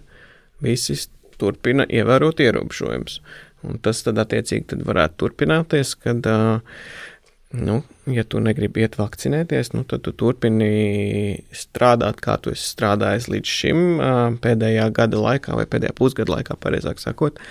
visi 0.65 0.99
turpina 1.41 1.87
ievērot 1.89 2.43
ierobežojumus. 2.45 3.21
Un 3.65 3.81
tas 3.85 4.01
tad 4.05 4.21
attiecīgi 4.21 4.71
tad 4.73 4.85
varētu 4.89 5.19
turpināties, 5.21 5.95
kad, 6.01 6.25
nu, 7.51 7.83
ja 8.07 8.23
tu 8.25 8.39
negribi 8.43 8.85
iet 8.85 8.95
vakcinēties, 8.99 9.73
nu, 9.75 9.83
tad 9.89 10.05
tu 10.07 10.13
turpini 10.15 11.41
strādāt, 11.57 12.21
kā 12.23 12.37
tu 12.43 12.53
esi 12.55 12.69
strādājis 12.71 13.27
līdz 13.33 13.55
šim 13.59 13.83
pēdējā 14.45 14.87
gada 14.95 15.19
laikā 15.19 15.59
vai 15.59 15.67
pēdējā 15.71 15.97
pusgada 15.99 16.37
laikā, 16.37 16.57
pareizāk 16.63 17.03
sakot. 17.03 17.43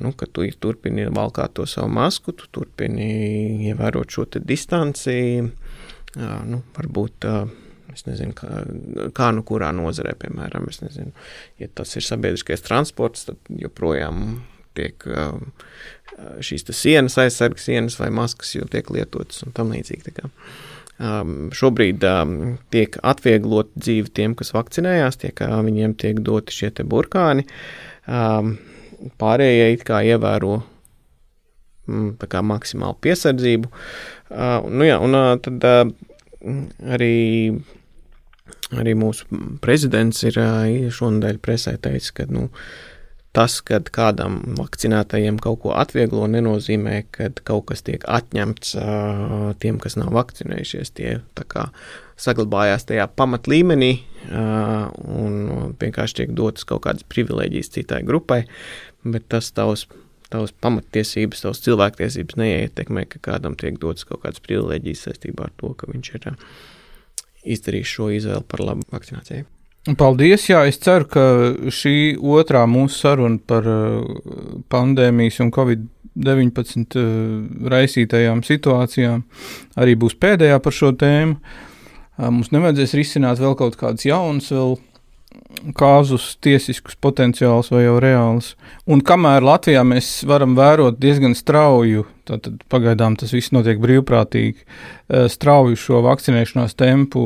Nu, 0.00 0.14
ka 0.16 0.30
tu 0.30 0.46
turpini 0.62 1.08
valkāt 1.12 1.56
to 1.58 1.66
savu 1.68 1.90
masku, 1.92 2.32
tu 2.38 2.48
turpini 2.54 3.68
ievērot 3.68 4.14
šo 4.14 4.28
distanci. 4.38 5.18
Nu, 6.16 6.62
varbūt 6.78 7.26
es 7.96 8.06
nezinu, 8.06 8.34
kā, 8.36 8.62
kā 9.16 9.30
nu 9.34 9.42
kurā 9.46 9.72
nozarē, 9.74 10.14
piemēram, 10.20 10.68
nezinu, 10.84 11.12
ja 11.60 11.68
tas 11.74 11.96
ir 11.96 12.04
sabiedriskais 12.06 12.64
transports, 12.64 13.26
tad 13.28 13.50
joprojām 13.50 14.38
tiek 14.76 15.08
šīs 16.16 16.64
sienas 16.72 17.18
aizsargas, 17.20 17.66
sienas 17.68 17.98
vai 18.00 18.08
maskas 18.14 18.54
jau 18.56 18.66
tiek 18.70 18.88
lietotas 18.94 19.42
un 19.44 19.52
tam 19.56 19.74
līdzīgi. 19.74 20.14
Um, 20.96 21.50
šobrīd 21.52 22.04
um, 22.08 22.30
tiek 22.72 22.96
atvieglot 23.04 23.68
dzīve 23.76 24.08
tiem, 24.16 24.32
kas 24.38 24.54
vakcinējās, 24.56 25.18
tiek, 25.20 25.42
uh, 25.44 25.58
viņiem 25.66 25.92
tiek 26.00 26.22
doti 26.24 26.56
šie 26.56 26.70
burkāni. 26.88 27.44
Um, 28.08 28.54
pārējie 29.20 29.74
it 29.74 29.84
kā 29.84 30.00
ievēro 30.08 30.54
mm, 31.84 32.16
kā 32.32 32.40
maksimālu 32.40 32.96
piesardzību. 33.04 33.68
Uh, 34.30 34.64
nu 34.72 34.88
jā, 34.88 34.96
un 35.04 35.18
uh, 35.18 35.34
tad 35.42 35.68
uh, 35.68 35.84
arī, 36.96 37.12
arī 38.72 38.96
mūsu 38.96 39.28
prezidents 39.60 40.24
ir 40.24 40.40
uh, 40.40 40.88
šonadēļ 40.96 41.42
presē 41.44 41.76
teicis, 41.76 42.14
ka 42.16 42.24
nu, 42.32 42.48
tas, 43.36 43.58
kad 43.64 43.90
kādam 43.92 44.38
vakcinētajiem 44.56 45.36
kaut 45.44 45.60
ko 45.66 45.74
atvieglo, 45.76 46.24
nenozīmē, 46.32 47.02
ka 47.12 47.28
kaut 47.44 47.66
kas 47.70 47.84
tiek 47.84 48.04
atņemts 48.08 48.72
tiem, 49.60 49.80
kas 49.82 49.98
nav 50.00 50.14
vakcinējušies. 50.16 50.92
Tie 50.96 51.10
kā, 51.52 51.66
saglabājās 52.20 52.88
tajā 52.88 53.04
pamatlīmenī 53.12 53.92
un 54.32 55.74
vienkārši 55.80 56.22
tiek 56.22 56.32
dotas 56.38 56.64
kaut 56.68 56.86
kādas 56.86 57.04
privilēģijas 57.12 57.74
citai 57.76 58.00
grupai, 58.08 58.42
bet 59.04 59.28
tas 59.32 59.52
tavs, 59.56 59.84
tavs 60.32 60.54
pamattiesības, 60.64 61.44
tavs 61.44 61.60
cilvēktiesības 61.66 62.40
neietekmē, 62.40 63.04
ka 63.12 63.20
kādam 63.30 63.58
tiek 63.60 63.76
dotas 63.82 64.08
kaut 64.08 64.24
kādas 64.24 64.40
privilēģijas 64.48 65.04
saistībā 65.10 65.50
ar 65.50 65.52
to, 65.60 65.74
ka 65.76 65.90
viņš 65.92 66.14
ir 66.16 66.32
izdarījis 67.56 67.92
šo 67.98 68.08
izvēli 68.16 68.48
par 68.48 68.64
labu 68.64 68.88
vakcinācijai. 68.96 69.44
Paldies! 69.94 70.48
Jā, 70.50 70.64
es 70.66 70.80
ceru, 70.82 71.06
ka 71.06 71.22
šī 71.70 72.16
otrā 72.18 72.64
mūsu 72.66 72.96
saruna 73.04 73.38
par 73.38 73.68
pandēmijas 74.72 75.38
un 75.44 75.52
covid-19 75.54 77.04
raisītajām 77.70 78.42
situācijām 78.42 79.22
arī 79.78 79.94
būs 79.94 80.18
pēdējā 80.18 80.58
par 80.64 80.74
šo 80.74 80.90
tēmu. 80.98 81.38
Mums 82.18 82.50
nevajadzēs 82.50 82.96
risināt 82.98 83.38
vēl 83.38 83.54
kaut 83.60 83.78
kādus 83.78 84.08
jaunus, 84.08 84.50
vēl 84.50 84.74
kāzus, 85.76 86.34
tiesiskus 86.42 86.96
potenciālus 87.02 87.70
vai 87.72 87.84
jau 87.84 87.96
reālus. 88.02 88.52
Un 88.90 89.02
kamēr 89.06 89.44
Latvijā 89.46 89.82
mēs 89.86 90.08
varam 90.28 90.56
vērot 90.58 90.98
diezgan 91.00 91.36
strauju, 91.38 92.04
tad 92.26 92.48
pagaidām 92.72 93.16
tas 93.18 93.32
viss 93.34 93.52
notiek 93.54 93.78
brīvprātīgi, 93.82 94.66
strauju 95.32 95.78
šo 95.78 96.02
vakcinēšanās 96.06 96.76
tempu 96.78 97.22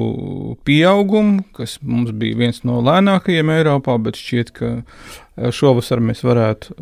pieaugumu, 0.68 1.46
kas 1.56 1.78
mums 1.80 2.12
bija 2.20 2.38
viens 2.42 2.62
no 2.68 2.82
lēnākajiem 2.84 3.52
Eiropā, 3.56 3.96
bet 4.04 4.20
šķiet, 4.20 4.54
ka 4.56 5.50
šovasar 5.56 6.02
mēs 6.04 6.24
varētu 6.26 6.76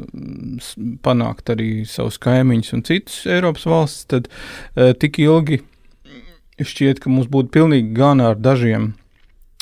panākt 1.07 1.55
arī 1.55 1.73
savus 1.89 2.19
kaimiņus 2.23 2.75
un 2.75 2.87
citus 2.89 3.21
Eiropas 3.31 3.69
valsts, 3.71 4.09
tad 4.11 4.31
tik 4.99 5.21
ilgi 5.23 5.63
šķiet, 6.59 6.99
ka 6.99 7.13
mums 7.13 7.31
būtu 7.31 7.55
pilnīgi 7.55 7.95
gan 7.95 8.25
ar 8.25 8.39
dažiem 8.43 8.97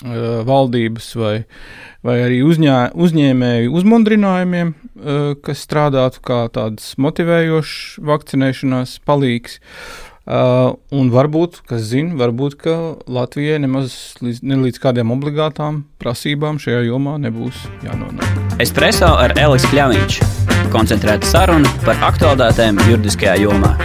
valdības 0.05 1.15
vai, 1.17 1.37
vai 2.05 2.17
arī 2.27 2.43
uzņē, 2.45 2.93
uzņēmēju 2.93 3.73
uzmundrinājumiem, 3.73 4.75
uh, 4.75 5.31
kas 5.41 5.65
strādātu 5.65 6.21
kā 6.21 6.43
tāds 6.53 6.95
motivējošs 7.01 8.03
vakcinēšanās 8.05 8.99
palīgs. 9.09 9.61
Uh, 10.27 10.75
un 10.91 11.13
varbūt, 11.15 11.61
kas 11.71 11.85
zina, 11.87 12.17
varbūt 12.19 12.67
Latvijai 13.07 13.61
nemaz 13.63 14.17
līdz, 14.19 14.41
ne 14.43 14.59
līdz 14.65 14.81
kādiem 14.83 15.13
obligātām 15.15 15.85
prasībām 16.03 16.59
šajā 16.59 16.83
jomā 16.89 17.15
nebūs 17.23 17.69
jānonāk. 17.87 18.59
Espreso 18.59 19.13
ar 19.15 19.37
Elisu 19.39 19.71
Kļāviņš. 19.71 20.19
Koncentrēta 20.75 21.31
saruna 21.31 21.71
par 21.87 22.03
aktuālitātēm 22.11 22.83
juridiskajā 22.91 23.39
jomā. 23.47 23.77